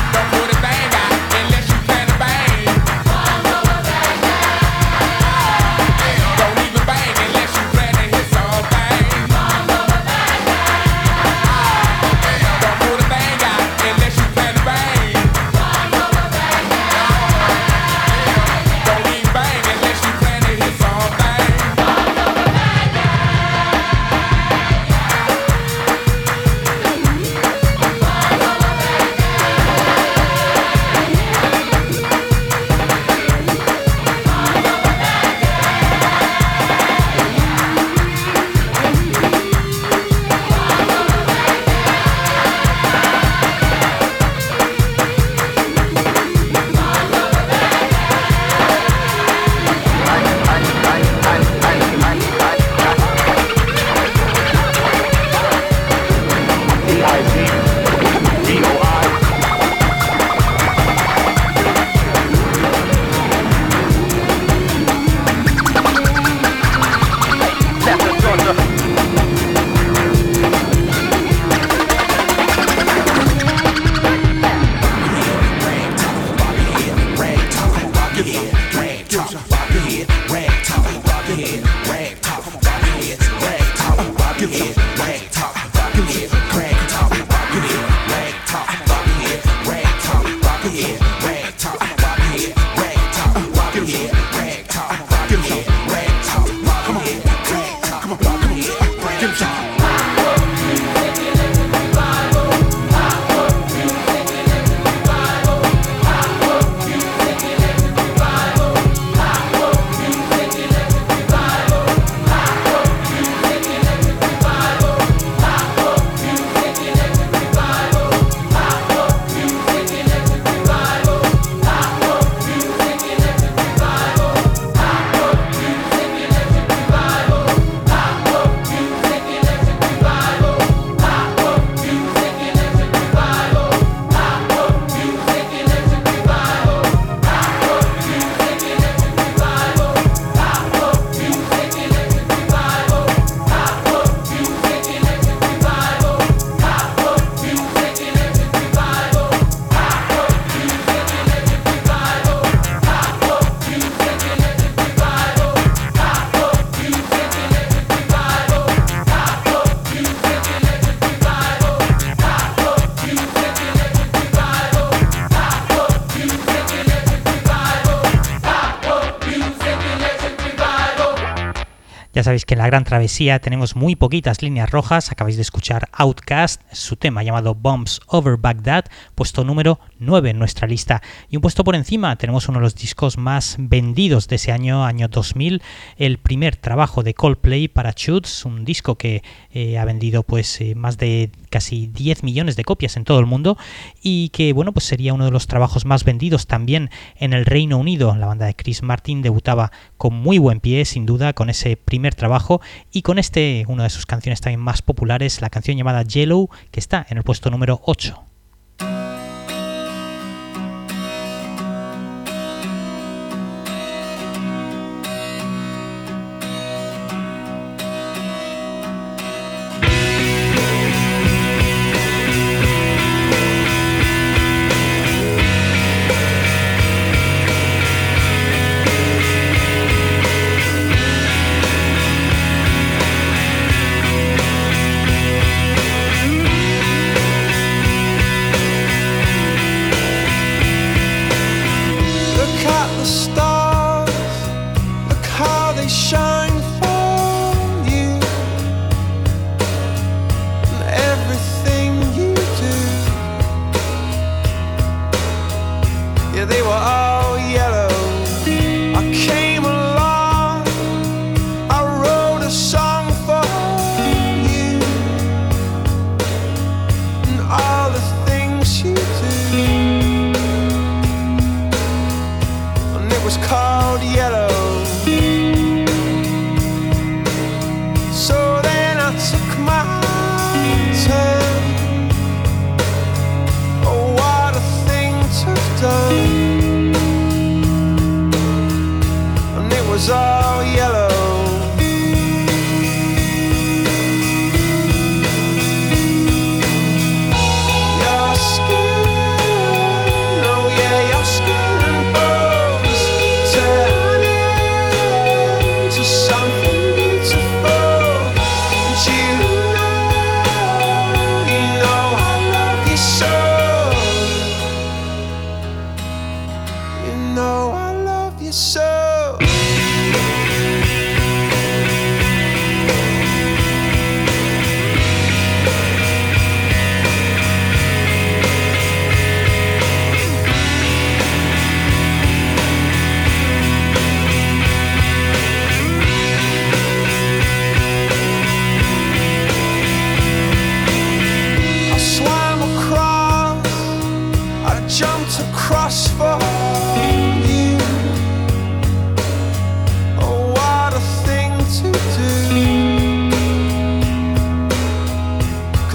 La 172.65 172.71
gran 172.71 172.83
travesía 172.83 173.37
tenemos 173.37 173.75
muy 173.75 173.95
poquitas 173.95 174.41
líneas 174.41 174.71
rojas. 174.71 175.11
Acabáis 175.11 175.35
de 175.35 175.43
escuchar 175.43 175.87
Outcast, 175.91 176.63
su 176.71 176.95
tema 176.95 177.21
llamado 177.21 177.53
Bombs 177.53 178.01
Over 178.07 178.37
Baghdad, 178.37 178.85
puesto 179.13 179.43
número 179.43 179.79
9 180.05 180.29
en 180.29 180.39
nuestra 180.39 180.67
lista. 180.67 181.01
Y 181.29 181.37
un 181.37 181.41
puesto 181.41 181.63
por 181.63 181.75
encima 181.75 182.15
tenemos 182.15 182.47
uno 182.47 182.59
de 182.59 182.63
los 182.63 182.75
discos 182.75 183.17
más 183.17 183.55
vendidos 183.59 184.27
de 184.27 184.35
ese 184.35 184.51
año, 184.51 184.85
año 184.85 185.07
2000, 185.07 185.61
el 185.97 186.17
primer 186.17 186.55
trabajo 186.55 187.03
de 187.03 187.13
Coldplay 187.13 187.67
para 187.67 187.93
Chutes, 187.93 188.45
un 188.45 188.65
disco 188.65 188.95
que 188.95 189.23
eh, 189.51 189.77
ha 189.77 189.85
vendido 189.85 190.23
pues 190.23 190.61
eh, 190.61 190.75
más 190.75 190.97
de 190.97 191.29
casi 191.49 191.87
10 191.87 192.23
millones 192.23 192.55
de 192.55 192.63
copias 192.63 192.97
en 192.97 193.05
todo 193.05 193.19
el 193.19 193.25
mundo 193.25 193.57
y 194.01 194.29
que 194.29 194.53
bueno 194.53 194.71
pues 194.71 194.85
sería 194.85 195.13
uno 195.13 195.25
de 195.25 195.31
los 195.31 195.47
trabajos 195.47 195.85
más 195.85 196.03
vendidos 196.03 196.47
también 196.47 196.89
en 197.17 197.33
el 197.33 197.45
Reino 197.45 197.77
Unido. 197.77 198.15
La 198.15 198.27
banda 198.27 198.45
de 198.45 198.55
Chris 198.55 198.83
Martin 198.83 199.21
debutaba 199.21 199.71
con 199.97 200.13
muy 200.13 200.37
buen 200.37 200.59
pie, 200.59 200.85
sin 200.85 201.05
duda, 201.05 201.33
con 201.33 201.49
ese 201.49 201.77
primer 201.77 202.15
trabajo 202.15 202.61
y 202.91 203.01
con 203.01 203.19
este, 203.19 203.65
una 203.67 203.83
de 203.83 203.89
sus 203.89 204.05
canciones 204.05 204.41
también 204.41 204.59
más 204.59 204.81
populares, 204.81 205.41
la 205.41 205.49
canción 205.49 205.77
llamada 205.77 206.03
Yellow, 206.03 206.49
que 206.71 206.79
está 206.79 207.05
en 207.09 207.17
el 207.17 207.23
puesto 207.23 207.49
número 207.49 207.81
8. 207.85 208.24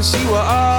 cause 0.01 0.25
you 0.25 0.31
are 0.31 0.47
all 0.47 0.70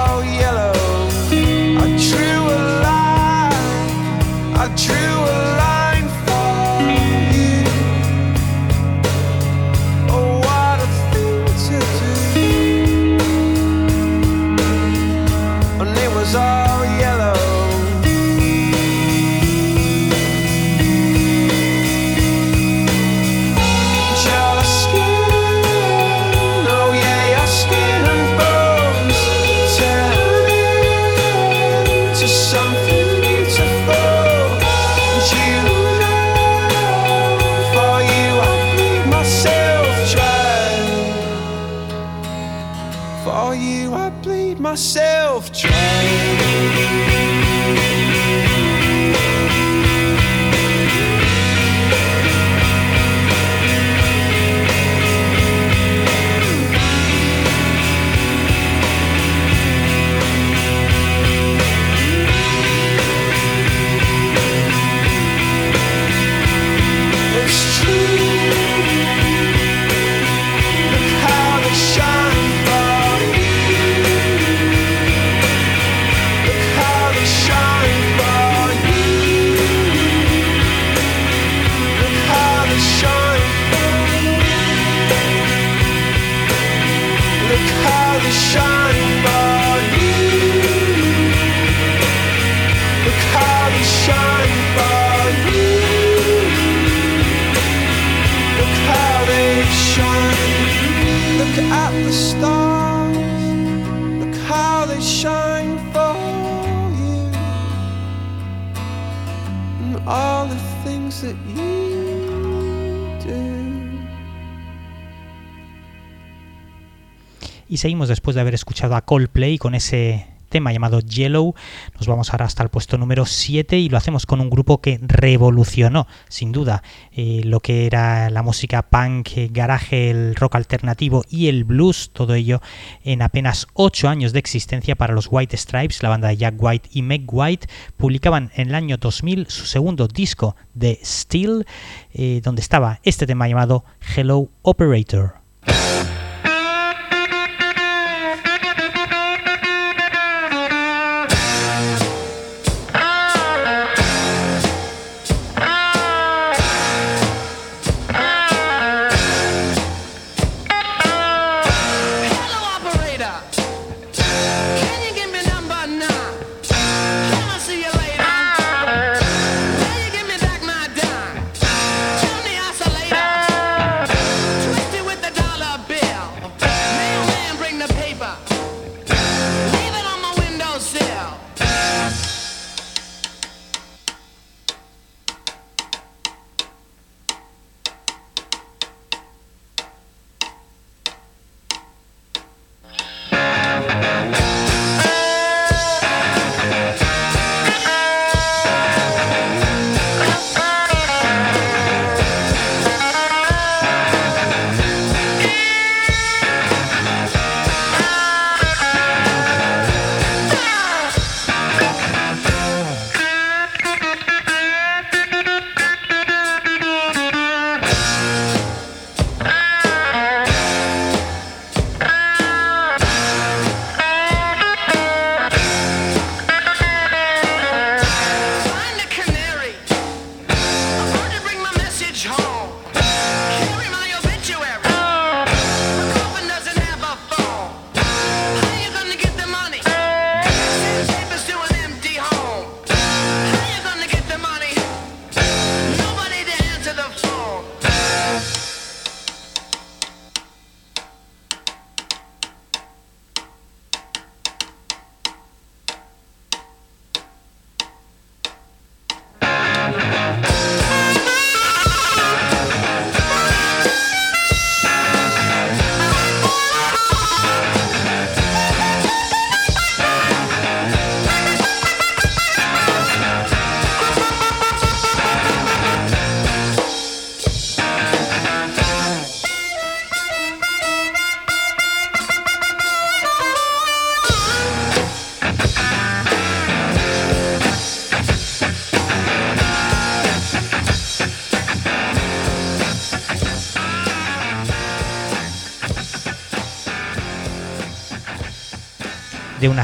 Y 117.72 117.78
seguimos 117.78 118.08
después 118.08 118.34
de 118.34 118.42
haber 118.42 118.52
escuchado 118.52 118.96
a 118.96 119.00
Coldplay 119.00 119.56
con 119.56 119.74
ese 119.74 120.26
tema 120.50 120.74
llamado 120.74 121.00
Yellow. 121.00 121.54
Nos 121.94 122.06
vamos 122.06 122.28
ahora 122.30 122.44
hasta 122.44 122.62
el 122.62 122.68
puesto 122.68 122.98
número 122.98 123.24
7 123.24 123.78
y 123.78 123.88
lo 123.88 123.96
hacemos 123.96 124.26
con 124.26 124.42
un 124.42 124.50
grupo 124.50 124.82
que 124.82 125.00
revolucionó, 125.00 126.06
sin 126.28 126.52
duda, 126.52 126.82
eh, 127.12 127.40
lo 127.46 127.60
que 127.60 127.86
era 127.86 128.28
la 128.28 128.42
música 128.42 128.82
punk, 128.82 129.38
eh, 129.38 129.48
garaje, 129.50 130.10
el 130.10 130.34
rock 130.34 130.56
alternativo 130.56 131.24
y 131.30 131.48
el 131.48 131.64
blues, 131.64 132.10
todo 132.12 132.34
ello 132.34 132.60
en 133.04 133.22
apenas 133.22 133.66
8 133.72 134.06
años 134.06 134.34
de 134.34 134.40
existencia 134.40 134.94
para 134.94 135.14
los 135.14 135.28
White 135.30 135.56
Stripes, 135.56 136.02
la 136.02 136.10
banda 136.10 136.28
de 136.28 136.36
Jack 136.36 136.56
White 136.58 136.90
y 136.92 137.00
Meg 137.00 137.22
White, 137.26 137.68
publicaban 137.96 138.50
en 138.54 138.68
el 138.68 138.74
año 138.74 138.98
2000 138.98 139.46
su 139.48 139.64
segundo 139.64 140.08
disco 140.08 140.56
de 140.74 141.00
Steel, 141.02 141.64
eh, 142.12 142.42
donde 142.44 142.60
estaba 142.60 143.00
este 143.02 143.26
tema 143.26 143.48
llamado 143.48 143.86
Hello 144.14 144.50
Operator. 144.60 145.40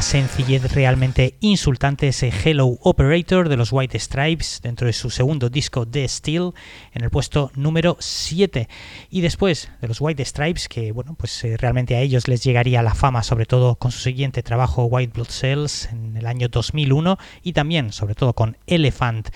Sencillez 0.09 0.73
realmente 0.73 1.35
insultante 1.41 2.09
ese 2.09 2.33
Hello 2.33 2.79
Operator 2.81 3.51
de 3.51 3.59
los 3.59 3.75
White 3.75 3.99
Stripes 3.99 4.61
dentro 4.63 4.87
de 4.87 4.95
su 4.95 5.11
segundo 5.11 5.51
disco 5.51 5.87
The 5.87 6.09
Steel 6.09 6.53
en 6.95 7.05
el 7.05 7.11
puesto 7.11 7.53
número 7.57 7.99
7 8.01 8.71
y 9.11 9.21
después 9.21 9.71
de 9.83 9.87
los 9.87 10.01
White 10.01 10.25
Stripes 10.25 10.67
que 10.71 10.93
bueno 10.93 11.15
pues 11.15 11.45
eh, 11.45 11.59
realmente 11.59 11.95
a 11.95 12.01
ellos 12.01 12.27
les 12.27 12.43
llegaría 12.43 12.83
la 12.83 12.95
fama 12.95 13.23
sobre 13.23 13.45
todo 13.45 13.75
con 13.75 13.93
su 13.93 13.99
siguiente 13.99 14.43
trabajo 14.43 14.87
White 14.87 15.13
Blood 15.13 15.29
Cells 15.29 15.91
en 15.93 16.17
el 16.17 16.27
año 16.27 16.49
2001 16.49 17.19
y 17.43 17.53
también 17.53 17.93
sobre 17.93 18.15
todo 18.15 18.33
con 18.33 18.57
Elephant. 18.67 19.29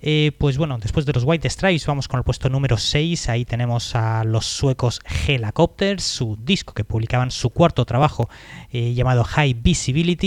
Eh, 0.00 0.30
pues 0.38 0.58
bueno 0.58 0.78
después 0.78 1.06
de 1.06 1.12
los 1.12 1.24
White 1.24 1.50
Stripes 1.50 1.86
vamos 1.86 2.06
con 2.06 2.18
el 2.18 2.24
puesto 2.24 2.48
número 2.48 2.76
6 2.76 3.28
ahí 3.30 3.44
tenemos 3.44 3.96
a 3.96 4.22
los 4.22 4.46
suecos 4.46 5.00
Helicopters 5.26 6.04
su 6.04 6.38
disco 6.40 6.72
que 6.72 6.84
publicaban 6.84 7.32
su 7.32 7.50
cuarto 7.50 7.84
trabajo 7.84 8.28
eh, 8.70 8.94
llamado 8.94 9.24
High 9.24 9.54
Visibility, 9.54 10.19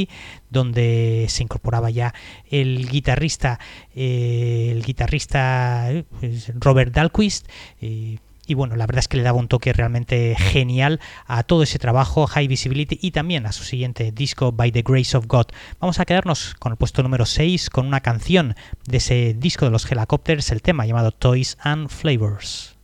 donde 0.50 1.26
se 1.30 1.44
incorporaba 1.44 1.90
ya 1.90 2.14
el 2.50 2.88
guitarrista, 2.90 3.60
eh, 3.96 4.70
el 4.72 4.84
guitarrista 4.84 5.92
eh, 5.92 6.06
pues, 6.20 6.52
Robert 6.56 6.94
Dalquist. 6.94 7.48
y 7.82 8.20
bueno, 8.56 8.76
la 8.76 8.86
verdad 8.86 9.00
es 9.00 9.08
que 9.08 9.18
le 9.18 9.24
daba 9.24 9.40
un 9.40 9.48
toque 9.48 9.72
realmente 9.72 10.36
genial 10.38 11.00
a 11.26 11.44
todo 11.44 11.64
ese 11.64 11.80
trabajo, 11.80 12.28
High 12.28 12.48
Visibility, 12.48 13.00
y 13.02 13.12
también 13.12 13.46
a 13.46 13.52
su 13.52 13.64
siguiente 13.64 14.12
disco, 14.12 14.52
By 14.52 14.72
the 14.72 14.82
Grace 14.82 15.16
of 15.16 15.28
God. 15.28 15.46
Vamos 15.80 16.00
a 16.00 16.06
quedarnos 16.06 16.56
con 16.56 16.74
el 16.74 16.78
puesto 16.78 17.04
número 17.04 17.26
6, 17.26 17.70
con 17.70 17.88
una 17.88 18.02
canción 18.02 18.56
de 18.86 18.98
ese 18.98 19.34
disco 19.34 19.66
de 19.66 19.72
los 19.72 19.90
Helicopters, 19.90 20.52
el 20.52 20.62
tema 20.62 20.86
llamado 20.86 21.12
Toys 21.12 21.58
and 21.62 21.90
Flavors. 21.90 22.76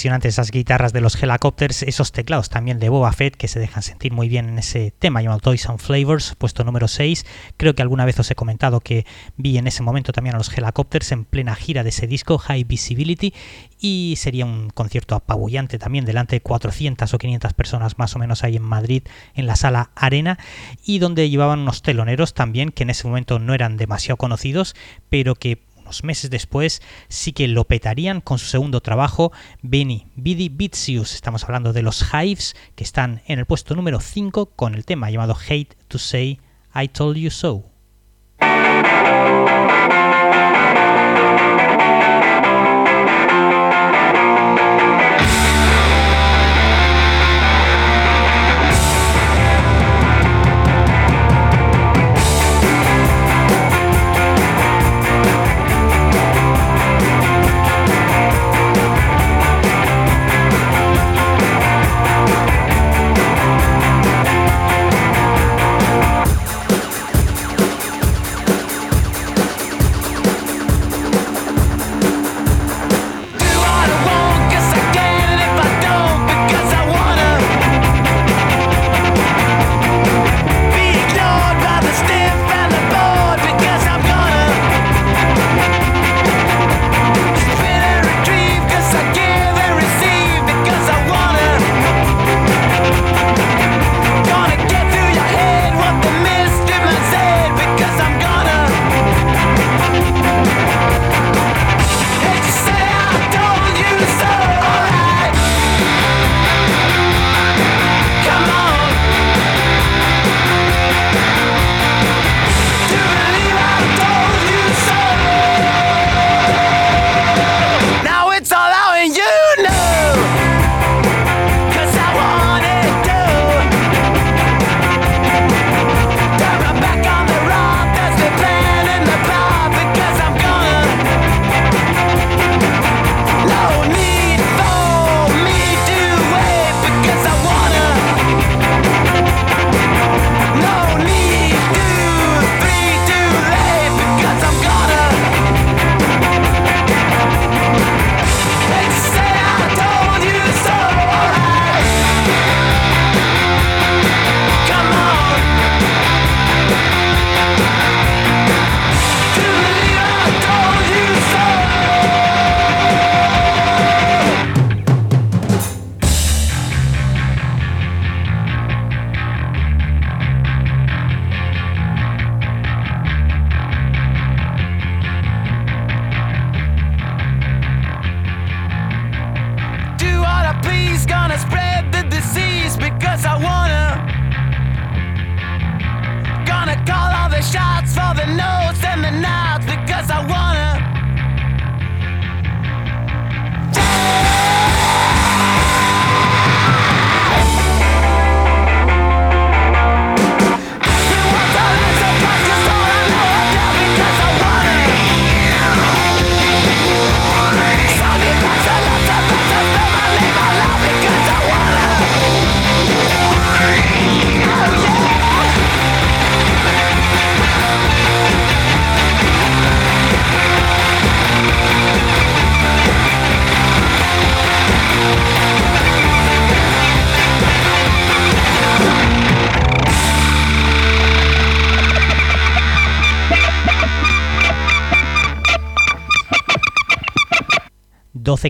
Impresionantes 0.00 0.32
esas 0.32 0.50
guitarras 0.50 0.94
de 0.94 1.02
los 1.02 1.22
Helicopters, 1.22 1.82
esos 1.82 2.10
teclados 2.10 2.48
también 2.48 2.78
de 2.78 2.88
Boba 2.88 3.12
Fett 3.12 3.36
que 3.36 3.48
se 3.48 3.60
dejan 3.60 3.82
sentir 3.82 4.14
muy 4.14 4.30
bien 4.30 4.48
en 4.48 4.58
ese 4.58 4.94
tema 4.98 5.20
llamado 5.20 5.40
Toys 5.40 5.68
and 5.68 5.78
Flavors, 5.78 6.36
puesto 6.38 6.64
número 6.64 6.88
6. 6.88 7.26
Creo 7.58 7.74
que 7.74 7.82
alguna 7.82 8.06
vez 8.06 8.18
os 8.18 8.30
he 8.30 8.34
comentado 8.34 8.80
que 8.80 9.04
vi 9.36 9.58
en 9.58 9.66
ese 9.66 9.82
momento 9.82 10.12
también 10.12 10.36
a 10.36 10.38
los 10.38 10.56
Helicopters 10.56 11.12
en 11.12 11.26
plena 11.26 11.54
gira 11.54 11.82
de 11.82 11.90
ese 11.90 12.06
disco, 12.06 12.38
High 12.38 12.64
Visibility, 12.64 13.34
y 13.78 14.14
sería 14.16 14.46
un 14.46 14.70
concierto 14.70 15.14
apabullante 15.14 15.78
también 15.78 16.06
delante 16.06 16.36
de 16.36 16.40
400 16.40 17.12
o 17.12 17.18
500 17.18 17.52
personas 17.52 17.98
más 17.98 18.16
o 18.16 18.18
menos 18.18 18.42
ahí 18.42 18.56
en 18.56 18.62
Madrid 18.62 19.02
en 19.34 19.46
la 19.46 19.56
sala 19.56 19.90
Arena 19.96 20.38
y 20.82 20.98
donde 20.98 21.28
llevaban 21.28 21.58
unos 21.58 21.82
teloneros 21.82 22.32
también 22.32 22.70
que 22.70 22.84
en 22.84 22.90
ese 22.90 23.06
momento 23.06 23.38
no 23.38 23.52
eran 23.52 23.76
demasiado 23.76 24.16
conocidos, 24.16 24.74
pero 25.10 25.34
que 25.34 25.62
meses 26.04 26.30
después 26.30 26.82
sí 27.08 27.32
que 27.32 27.48
lo 27.48 27.64
petarían 27.64 28.20
con 28.20 28.38
su 28.38 28.46
segundo 28.46 28.80
trabajo, 28.80 29.32
Benny 29.62 30.06
Bidi 30.16 30.48
Bitsius. 30.48 31.14
Estamos 31.14 31.44
hablando 31.44 31.72
de 31.72 31.82
los 31.82 32.04
Hives, 32.12 32.54
que 32.74 32.84
están 32.84 33.22
en 33.26 33.38
el 33.38 33.46
puesto 33.46 33.74
número 33.74 34.00
5 34.00 34.46
con 34.56 34.74
el 34.74 34.84
tema 34.84 35.10
llamado 35.10 35.36
Hate 35.36 35.76
to 35.88 35.98
Say 35.98 36.40
I 36.74 36.88
Told 36.88 37.16
You 37.16 37.30
So. 37.30 37.69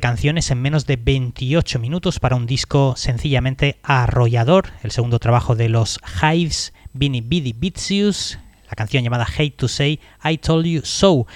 Canciones 0.01 0.51
en 0.51 0.61
menos 0.61 0.85
de 0.87 0.97
28 0.97 1.79
minutos 1.79 2.19
para 2.19 2.35
un 2.35 2.45
disco 2.47 2.95
sencillamente 2.97 3.79
arrollador, 3.85 4.71
el 4.83 4.91
segundo 4.91 5.21
trabajo 5.21 5.55
de 5.55 5.69
los 5.69 6.01
Hives, 6.21 6.75
Binny 6.93 7.21
Biddy 7.21 7.53
Bitsius, 7.53 8.39
la 8.71 8.77
canción 8.77 9.03
llamada 9.03 9.27
Hate 9.27 9.51
to 9.57 9.69
Say 9.69 10.01
I 10.25 10.39
Told 10.39 10.65
You 10.65 10.83
So. 10.85 11.27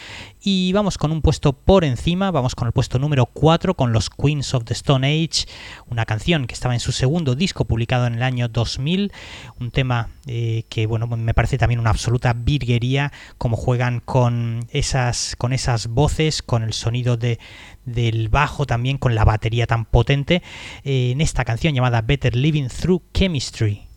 Y 0.40 0.72
vamos 0.72 0.98
con 0.98 1.10
un 1.10 1.22
puesto 1.22 1.52
por 1.54 1.84
encima, 1.84 2.30
vamos 2.30 2.54
con 2.54 2.66
el 2.66 2.72
puesto 2.72 2.98
número 2.98 3.26
4 3.26 3.74
con 3.74 3.92
los 3.92 4.10
Queens 4.10 4.52
of 4.52 4.64
the 4.64 4.74
Stone 4.74 5.06
Age, 5.06 5.46
una 5.88 6.04
canción 6.04 6.46
que 6.46 6.52
estaba 6.52 6.74
en 6.74 6.80
su 6.80 6.92
segundo 6.92 7.34
disco 7.34 7.64
publicado 7.64 8.06
en 8.06 8.14
el 8.14 8.22
año 8.22 8.48
2000, 8.48 9.10
un 9.58 9.70
tema 9.70 10.10
eh, 10.26 10.64
que 10.68 10.86
bueno, 10.86 11.06
me 11.06 11.32
parece 11.32 11.56
también 11.56 11.80
una 11.80 11.90
absoluta 11.90 12.34
virguería, 12.34 13.10
como 13.38 13.56
juegan 13.56 14.00
con 14.00 14.66
esas, 14.70 15.34
con 15.38 15.54
esas 15.54 15.88
voces, 15.88 16.42
con 16.42 16.62
el 16.62 16.74
sonido 16.74 17.16
de, 17.16 17.38
del 17.86 18.28
bajo 18.28 18.66
también, 18.66 18.98
con 18.98 19.14
la 19.14 19.24
batería 19.24 19.66
tan 19.66 19.86
potente, 19.86 20.42
eh, 20.84 21.12
en 21.12 21.22
esta 21.22 21.44
canción 21.46 21.74
llamada 21.74 22.02
Better 22.02 22.36
Living 22.36 22.68
Through 22.68 23.02
Chemistry. 23.14 23.93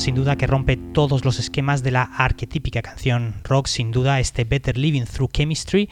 Sin 0.00 0.14
duda 0.14 0.36
que 0.36 0.46
rompe 0.46 0.78
todos 0.78 1.26
los 1.26 1.38
esquemas 1.38 1.82
de 1.82 1.90
la 1.90 2.04
arquetípica 2.04 2.80
canción 2.80 3.34
rock, 3.44 3.66
sin 3.66 3.90
duda 3.90 4.18
este 4.18 4.44
Better 4.44 4.78
Living 4.78 5.04
Through 5.04 5.30
Chemistry 5.30 5.90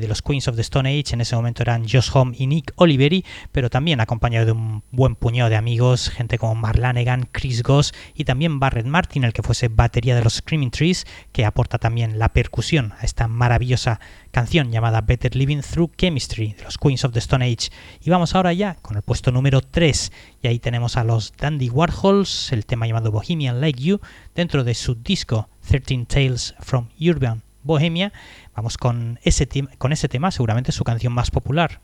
de 0.00 0.08
los 0.08 0.22
Queens 0.22 0.48
of 0.48 0.56
the 0.56 0.62
Stone 0.62 0.88
Age, 0.88 1.14
en 1.14 1.20
ese 1.20 1.36
momento 1.36 1.62
eran 1.62 1.88
Josh 1.88 2.10
Home 2.12 2.34
y 2.38 2.46
Nick 2.46 2.72
Oliveri, 2.76 3.24
pero 3.52 3.70
también 3.70 4.00
acompañado 4.00 4.46
de 4.46 4.52
un 4.52 4.82
buen 4.90 5.14
puñado 5.14 5.50
de 5.50 5.56
amigos, 5.56 6.10
gente 6.10 6.38
como 6.38 6.54
Mark 6.54 6.78
Lanegan, 6.78 7.28
Chris 7.32 7.62
Goss 7.62 7.92
y 8.14 8.24
también 8.24 8.60
Barrett 8.60 8.86
Martin, 8.86 9.24
el 9.24 9.32
que 9.32 9.42
fuese 9.42 9.68
batería 9.68 10.14
de 10.14 10.22
los 10.22 10.34
Screaming 10.34 10.70
Trees, 10.70 11.06
que 11.32 11.44
aporta 11.44 11.78
también 11.78 12.18
la 12.18 12.28
percusión 12.30 12.92
a 12.98 13.04
esta 13.04 13.28
maravillosa 13.28 14.00
canción 14.30 14.70
llamada 14.70 15.00
Better 15.00 15.34
Living 15.34 15.60
Through 15.60 15.92
Chemistry 15.96 16.52
de 16.52 16.64
los 16.64 16.78
Queens 16.78 17.04
of 17.04 17.12
the 17.12 17.18
Stone 17.18 17.44
Age. 17.44 17.70
Y 18.02 18.10
vamos 18.10 18.34
ahora 18.34 18.52
ya 18.52 18.74
con 18.82 18.96
el 18.96 19.02
puesto 19.02 19.32
número 19.32 19.60
3, 19.60 20.12
y 20.42 20.48
ahí 20.48 20.58
tenemos 20.58 20.96
a 20.96 21.04
los 21.04 21.32
Dandy 21.36 21.70
Warhols, 21.70 22.52
el 22.52 22.66
tema 22.66 22.86
llamado 22.86 23.10
Bohemian 23.10 23.60
Like 23.60 23.82
You, 23.82 24.00
dentro 24.34 24.64
de 24.64 24.74
su 24.74 24.94
disco 24.94 25.48
13 25.66 26.06
Tales 26.06 26.54
from 26.60 26.88
Urban 27.00 27.45
Bohemia. 27.66 28.12
Vamos 28.54 28.78
con 28.78 29.18
ese, 29.22 29.48
con 29.78 29.92
ese 29.92 30.08
tema, 30.08 30.30
seguramente 30.30 30.72
su 30.72 30.84
canción 30.84 31.12
más 31.12 31.30
popular. 31.30 31.80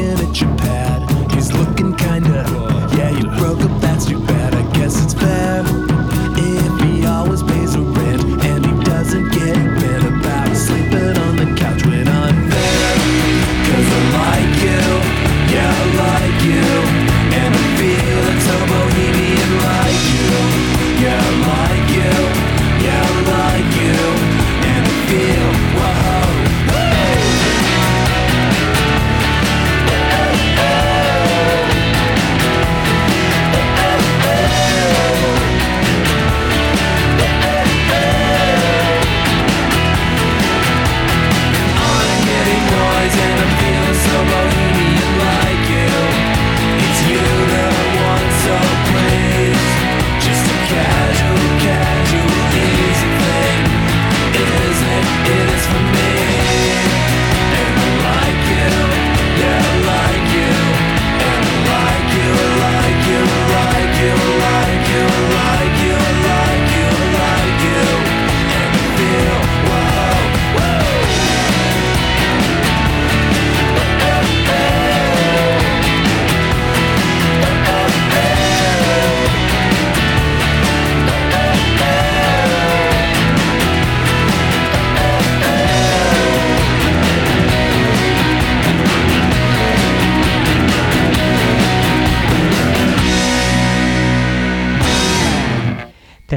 looking 0.00 0.28
at 0.28 0.40
your 0.40 0.56
pad. 0.56 1.32
He's 1.32 1.52
looking 1.52 1.94
kinda. 1.94 2.59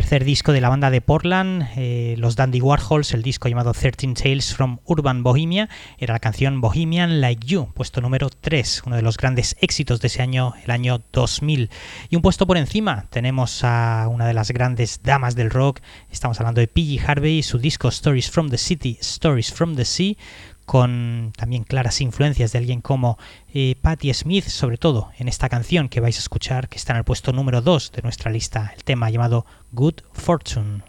Disco 0.02 0.54
de 0.54 0.62
la 0.62 0.70
banda 0.70 0.89
de 0.89 1.02
Portland, 1.02 1.68
eh, 1.76 2.16
los 2.18 2.36
Dandy 2.36 2.60
Warhols, 2.62 3.14
el 3.14 3.22
disco 3.22 3.48
llamado 3.48 3.74
13 3.74 4.16
Tales 4.16 4.56
from 4.56 4.80
Urban 4.86 5.22
Bohemia, 5.22 5.70
era 6.00 6.16
la 6.16 6.20
canción 6.20 6.62
Bohemian 6.62 7.22
Like 7.22 7.46
You, 7.46 7.72
puesto 7.76 8.02
número 8.02 8.30
3, 8.30 8.84
uno 8.88 8.96
de 8.96 9.04
los 9.04 9.18
grandes 9.18 9.56
éxitos 9.62 10.02
de 10.02 10.08
ese 10.08 10.24
año, 10.24 10.56
el 10.64 10.72
año 10.72 11.00
2000. 11.12 11.70
Y 12.10 12.16
un 12.16 12.24
puesto 12.24 12.48
por 12.48 12.58
encima 12.58 13.06
tenemos 13.12 13.64
a 13.64 14.08
una 14.10 14.26
de 14.26 14.34
las 14.34 14.50
grandes 14.50 15.02
damas 15.04 15.36
del 15.36 15.52
rock, 15.52 15.80
estamos 16.10 16.39
hablando 16.39 16.60
de 16.60 16.68
Piggy 16.68 16.98
Harvey, 16.98 17.44
su 17.44 17.60
disco 17.60 17.89
Stories 17.89 18.32
from 18.32 18.50
the 18.50 18.58
City, 18.58 18.98
Stories 19.00 19.54
from 19.54 19.76
the 19.76 19.86
Sea, 19.86 20.18
con 20.66 21.34
también 21.36 21.64
claras 21.64 22.01
influencias 22.01 22.51
de 22.51 22.59
alguien 22.59 22.82
como 22.82 23.18
eh, 23.53 23.76
Patti 23.82 24.14
Smith, 24.14 24.45
sobre 24.45 24.78
todo 24.78 25.11
en 25.18 25.28
esta 25.28 25.49
canción 25.49 25.89
que 25.89 25.99
vais 25.99 26.18
a 26.18 26.20
escuchar, 26.20 26.70
que 26.70 26.78
está 26.78 26.93
en 26.93 26.99
el 26.99 27.03
puesto 27.03 27.32
número 27.34 27.61
2 27.61 27.91
de 27.91 28.01
nuestra 28.01 28.32
lista, 28.32 28.74
el 28.76 28.84
tema 28.84 29.09
llamado 29.09 29.45
Good 29.72 30.01
Fortune. 30.14 30.84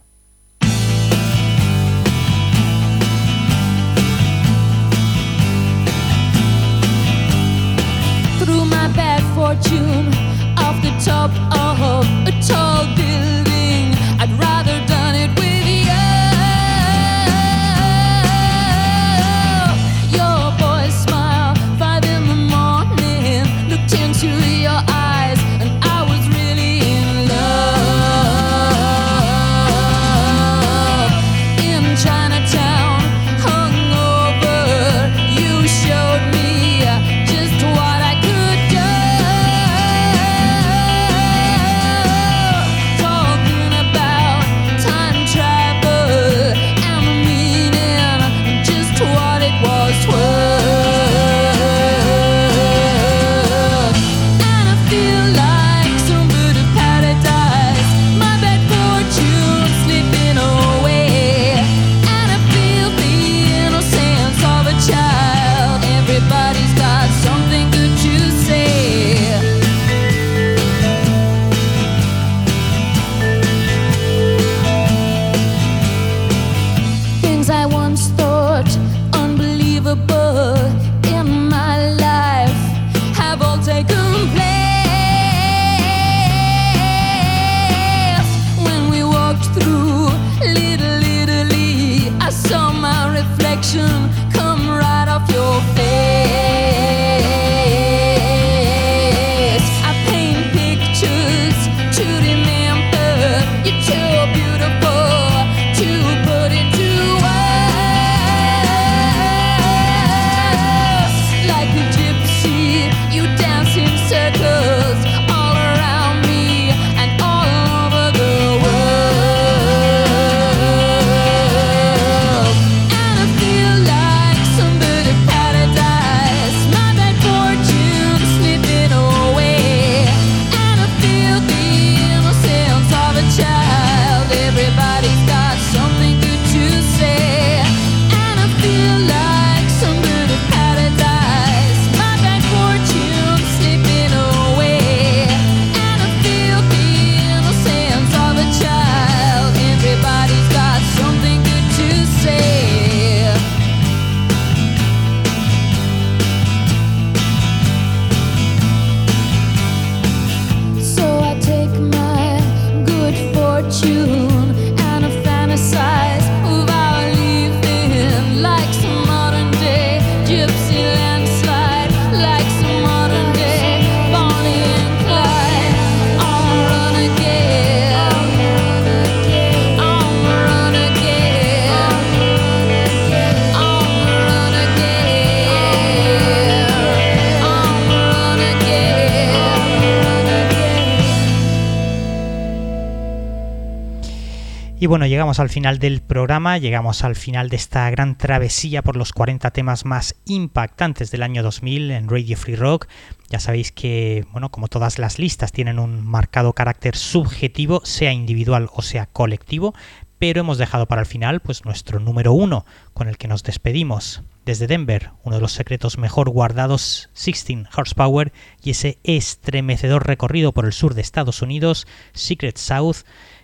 Bueno, 194.94 195.06
llegamos 195.06 195.40
al 195.40 195.48
final 195.48 195.80
del 195.80 196.02
programa, 196.02 196.56
llegamos 196.56 197.02
al 197.02 197.16
final 197.16 197.48
de 197.48 197.56
esta 197.56 197.90
gran 197.90 198.16
travesía 198.16 198.80
por 198.80 198.96
los 198.96 199.12
40 199.12 199.50
temas 199.50 199.84
más 199.84 200.14
impactantes 200.24 201.10
del 201.10 201.24
año 201.24 201.42
2000 201.42 201.90
en 201.90 202.08
Radio 202.08 202.36
Free 202.36 202.54
Rock. 202.54 202.86
Ya 203.28 203.40
sabéis 203.40 203.72
que, 203.72 204.24
bueno, 204.30 204.52
como 204.52 204.68
todas 204.68 205.00
las 205.00 205.18
listas 205.18 205.50
tienen 205.50 205.80
un 205.80 206.06
marcado 206.06 206.52
carácter 206.52 206.94
subjetivo, 206.94 207.80
sea 207.84 208.12
individual 208.12 208.68
o 208.72 208.82
sea 208.82 209.06
colectivo, 209.06 209.74
pero 210.20 210.42
hemos 210.42 210.58
dejado 210.58 210.86
para 210.86 211.00
el 211.00 211.06
final 211.06 211.40
pues 211.40 211.64
nuestro 211.64 211.98
número 211.98 212.32
uno 212.32 212.64
con 212.92 213.08
el 213.08 213.18
que 213.18 213.26
nos 213.26 213.42
despedimos. 213.42 214.22
Desde 214.46 214.68
Denver, 214.68 215.10
uno 215.24 215.34
de 215.34 215.42
los 215.42 215.54
secretos 215.54 215.98
mejor 215.98 216.30
guardados, 216.30 217.10
16 217.14 217.66
Horsepower, 217.76 218.32
y 218.62 218.70
ese 218.70 219.00
estremecedor 219.02 220.06
recorrido 220.06 220.52
por 220.52 220.66
el 220.66 220.72
sur 220.72 220.94
de 220.94 221.00
Estados 221.00 221.42
Unidos, 221.42 221.88
Secret 222.12 222.58
South, 222.58 222.98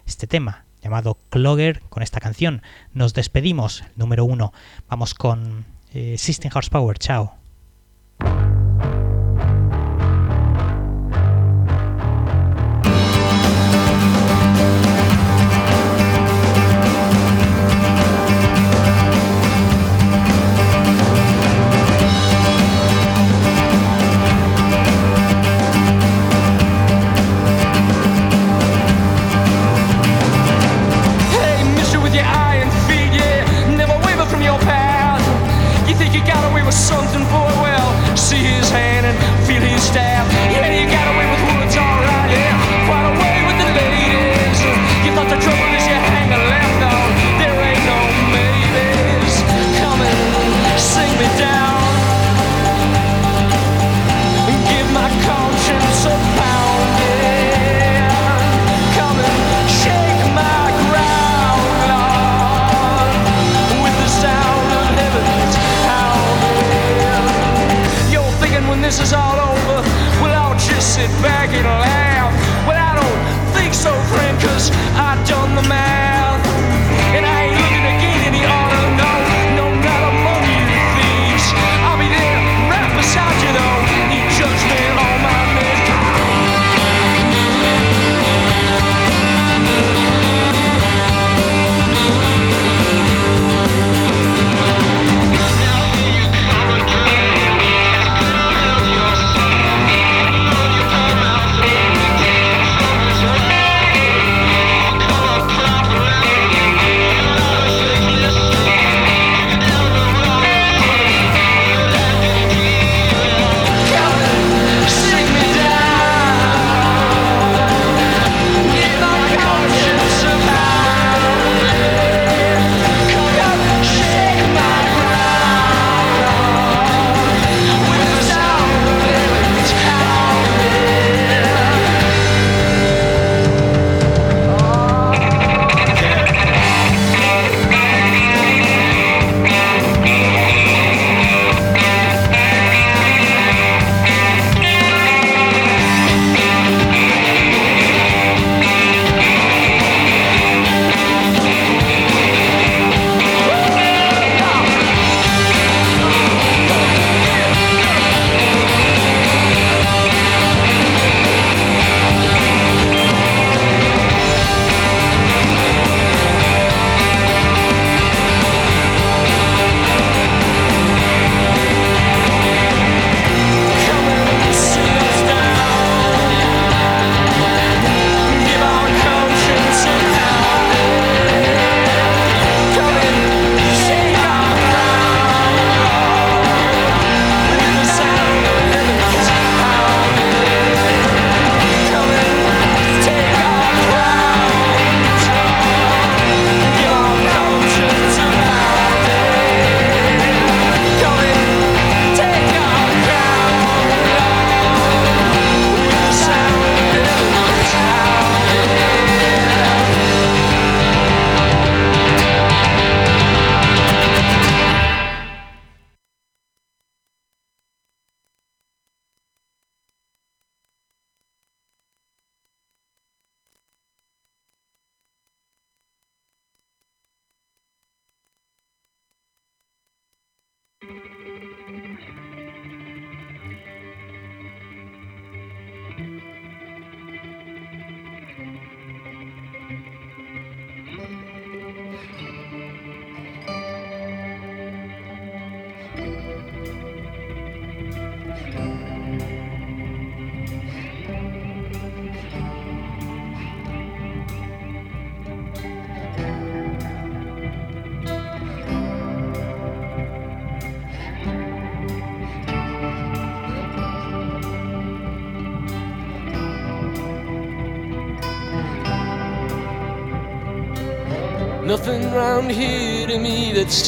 este 0.07 0.29
tema 0.29 0.70
llamado 0.83 1.18
Clogger, 1.31 1.81
con 1.89 2.03
esta 2.03 2.20
canción 2.20 2.62
nos 2.93 3.14
despedimos, 3.14 3.85
número 3.97 4.24
uno. 4.24 4.53
Vamos 4.89 5.14
con 5.14 5.64
eh, 5.93 6.11
16 6.11 6.55
Horsepower, 6.55 6.99
chao. 6.99 7.39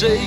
Me 0.01 0.22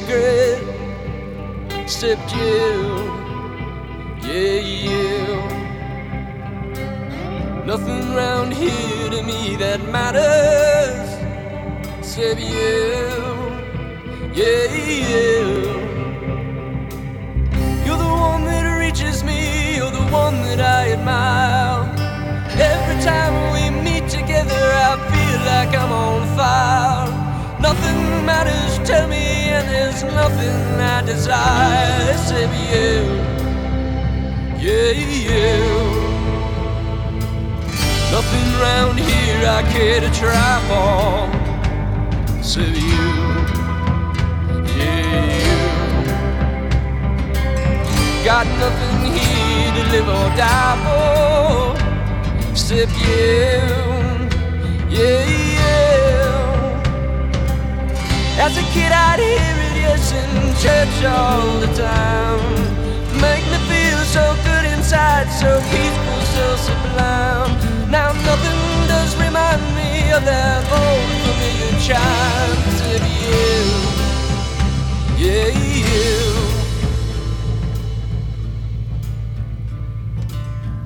I 39.48 39.62
care 39.72 40.00
to 40.00 40.10
try 40.10 40.60
for 40.66 41.30
except 42.38 42.76
you. 42.76 43.10
Yeah, 44.76 45.38
you. 45.46 45.58
Got 48.24 48.46
nothing 48.58 49.12
here 49.14 49.70
to 49.76 49.82
live 49.92 50.08
or 50.08 50.28
die 50.36 50.76
for 50.84 51.76
except 52.50 52.92
you. 53.06 53.62
Yeah, 54.90 55.24
yeah. 55.58 55.96
As 58.44 58.56
a 58.58 58.62
kid, 58.74 58.90
I'd 58.90 59.20
hear 59.20 59.56
it, 59.66 59.76
yes, 59.80 60.12
in 60.12 60.30
church 60.60 61.04
all 61.04 61.60
the 61.60 61.70
time. 61.72 62.42
Make 63.20 63.44
me 63.52 63.58
feel 63.70 64.00
so 64.16 64.24
good 64.44 64.64
inside, 64.74 65.30
so 65.30 65.60
peaceful, 65.70 66.20
so 66.34 66.56
sublime. 66.56 67.52
Now 67.90 68.12
nothing 68.12 68.66
does 69.07 69.16
remind 69.22 69.62
me 69.78 70.11
of 70.11 70.24
that 70.24 70.66
old 70.66 71.11
familiar 71.22 71.74
chime. 71.87 72.58
Except 72.66 73.07
you, 73.22 73.54
yeah, 75.22 75.46
you. 75.54 76.18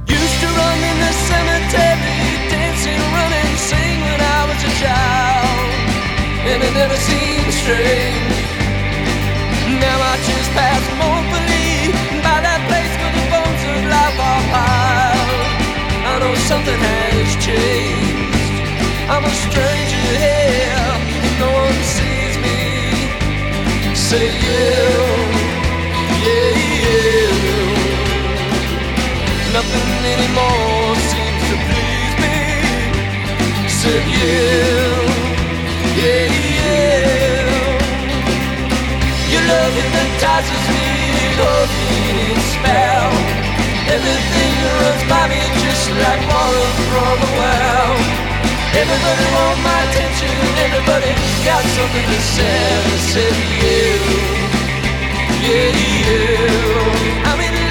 Used 0.05 0.39
to 0.45 0.49
run 0.61 0.79
in 0.91 0.97
the 1.01 1.13
cemetery, 1.29 2.21
dancing, 2.53 3.01
running, 3.17 3.53
sing 3.57 3.99
when 4.05 4.21
I 4.21 4.41
was 4.49 4.61
a 4.69 4.73
child. 4.83 5.71
And 6.51 6.59
it 6.61 6.73
never 6.77 6.99
seemed 7.09 7.53
strange. 7.63 8.37
Now 9.81 9.99
I 10.13 10.15
just 10.29 10.51
pass 10.53 10.85
mournfully 11.01 11.97
by 12.21 12.39
that 12.45 12.61
place 12.69 12.93
where 13.01 13.15
the 13.17 13.25
bones 13.33 13.63
of 13.73 13.81
life 13.97 14.19
are 14.29 14.45
piled. 14.53 15.41
I 16.05 16.13
know 16.21 16.35
something 16.51 16.81
has 16.85 17.33
changed. 17.45 17.90
I'm 19.13 19.25
a 19.25 19.29
stranger 19.29 20.07
here, 20.23 20.91
no 21.43 21.51
one 21.51 21.79
sees 21.83 22.37
me. 22.47 22.61
Say 23.93 24.27
you, 24.47 24.71
yeah, 26.23 26.55
you. 26.87 27.01
Nothing 29.53 29.91
anymore 30.15 30.95
seems 31.11 31.43
to 31.51 31.57
please 31.67 32.15
me. 32.23 32.39
Said 33.79 34.07
you, 34.15 34.79
yeah, 35.99 36.31
yeah. 36.55 37.51
Your 39.33 39.43
love 39.51 39.75
hypnotizes 39.75 40.65
me, 40.71 40.87
in 41.91 42.31
its 42.31 42.47
spell. 42.55 43.11
Everything 43.91 44.55
runs 44.79 45.03
by 45.11 45.25
me 45.27 45.43
just 45.67 45.91
like 45.99 46.23
water 46.31 46.69
from 46.87 47.19
a 47.19 47.31
well. 47.41 48.21
Everybody 48.73 49.27
want 49.35 49.59
my 49.63 49.83
attention, 49.91 50.31
everybody 50.67 51.11
got 51.45 51.65
something 51.77 52.07
to 52.07 52.21
say. 52.21 52.71
Said 53.11 53.37
you, 53.63 53.99
yeah, 55.43 55.71
you. 56.07 57.70